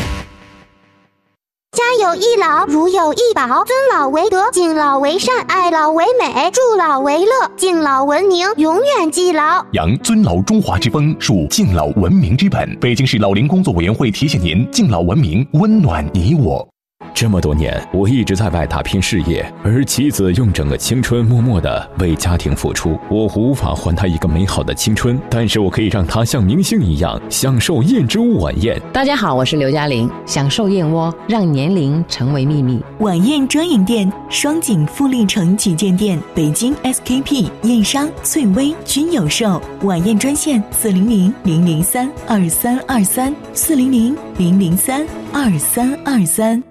[1.72, 9.66] 家有一老，如有一宝，尊老为德，敬老为善，爱老为美，助老为乐，敬老文明，永远记牢。
[9.74, 12.78] 扬尊老中华之风，树敬老文明之本。
[12.80, 16.68] 北京市老龄工作委员会提醒您：敬老文明，温暖你我。
[17.14, 22.97] 这么多年，我一直在外打拼事业，而妻子用整个青春默默的为家庭付出。
[23.10, 28.82] 我无法还她一个美好的青春，但是我可以让她像明星一样享受燕之屋晚宴。
[28.93, 32.82] 大家好，我是刘嘉玲，享受燕窝，让年龄成为秘密。
[32.99, 39.62] 晚宴专营店，双井富力城旗舰店，北京 SKP、燕商、翠微均有售。
[39.82, 46.68] 晚宴专线：四零零零零三二三二三，四零零零零三二三二三。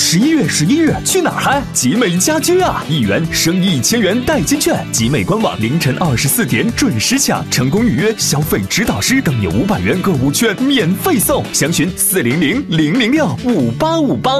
[0.00, 1.62] 十一月十一日去哪儿嗨？
[1.74, 2.82] 集美家居啊！
[2.88, 11.44] 一元升一千元代金券，集美官网凌晨二十四点准时抢，成功预约消费指导师更有五百元购物券免费送。
[11.52, 14.30] 详询四零零零零六五八五八。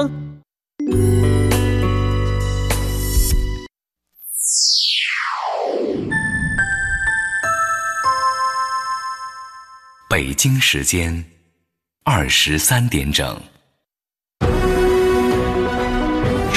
[10.09, 11.23] 北京时间
[12.05, 13.39] 二十三点整。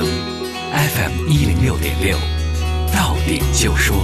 [0.00, 2.16] ，FM 一零六点六，
[2.94, 3.96] 到点就说。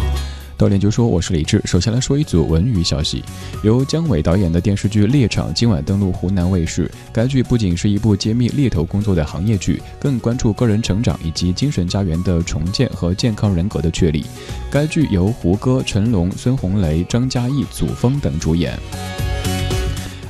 [0.58, 1.62] 到点就说，我是李志。
[1.64, 3.24] 首先来说一组文娱消息，
[3.62, 6.90] 由姜伟导演的电视剧《猎场》今晚登陆湖南卫视。
[7.12, 14.26] 该剧不仅是一部揭秘猎头工作的行业剧，更关注个人成长以及精神家园的重建和健康人格的确立。
[14.70, 18.78] 该剧由胡歌、成龙、孙红雷、张嘉译、祖峰等主演。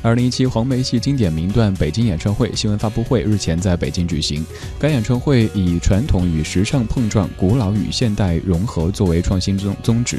[0.08, 4.42] 二零一七黄梅戏经典名段北京演唱会新闻发布会日前在北京举行。
[4.78, 10.18] 该演唱会以传统与时尚碰撞、古老与现代融合作为创新宗宗旨。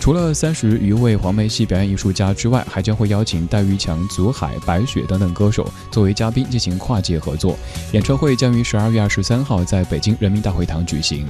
[0.00, 7.56] 除了三十余位黄梅戏表演艺术家之外，还将会邀请戴玉强、祖海、白雪等等歌手作为嘉宾进行跨界合作。
[7.92, 11.24] 演唱会将于十二月二十三号在北京人民大会堂举行。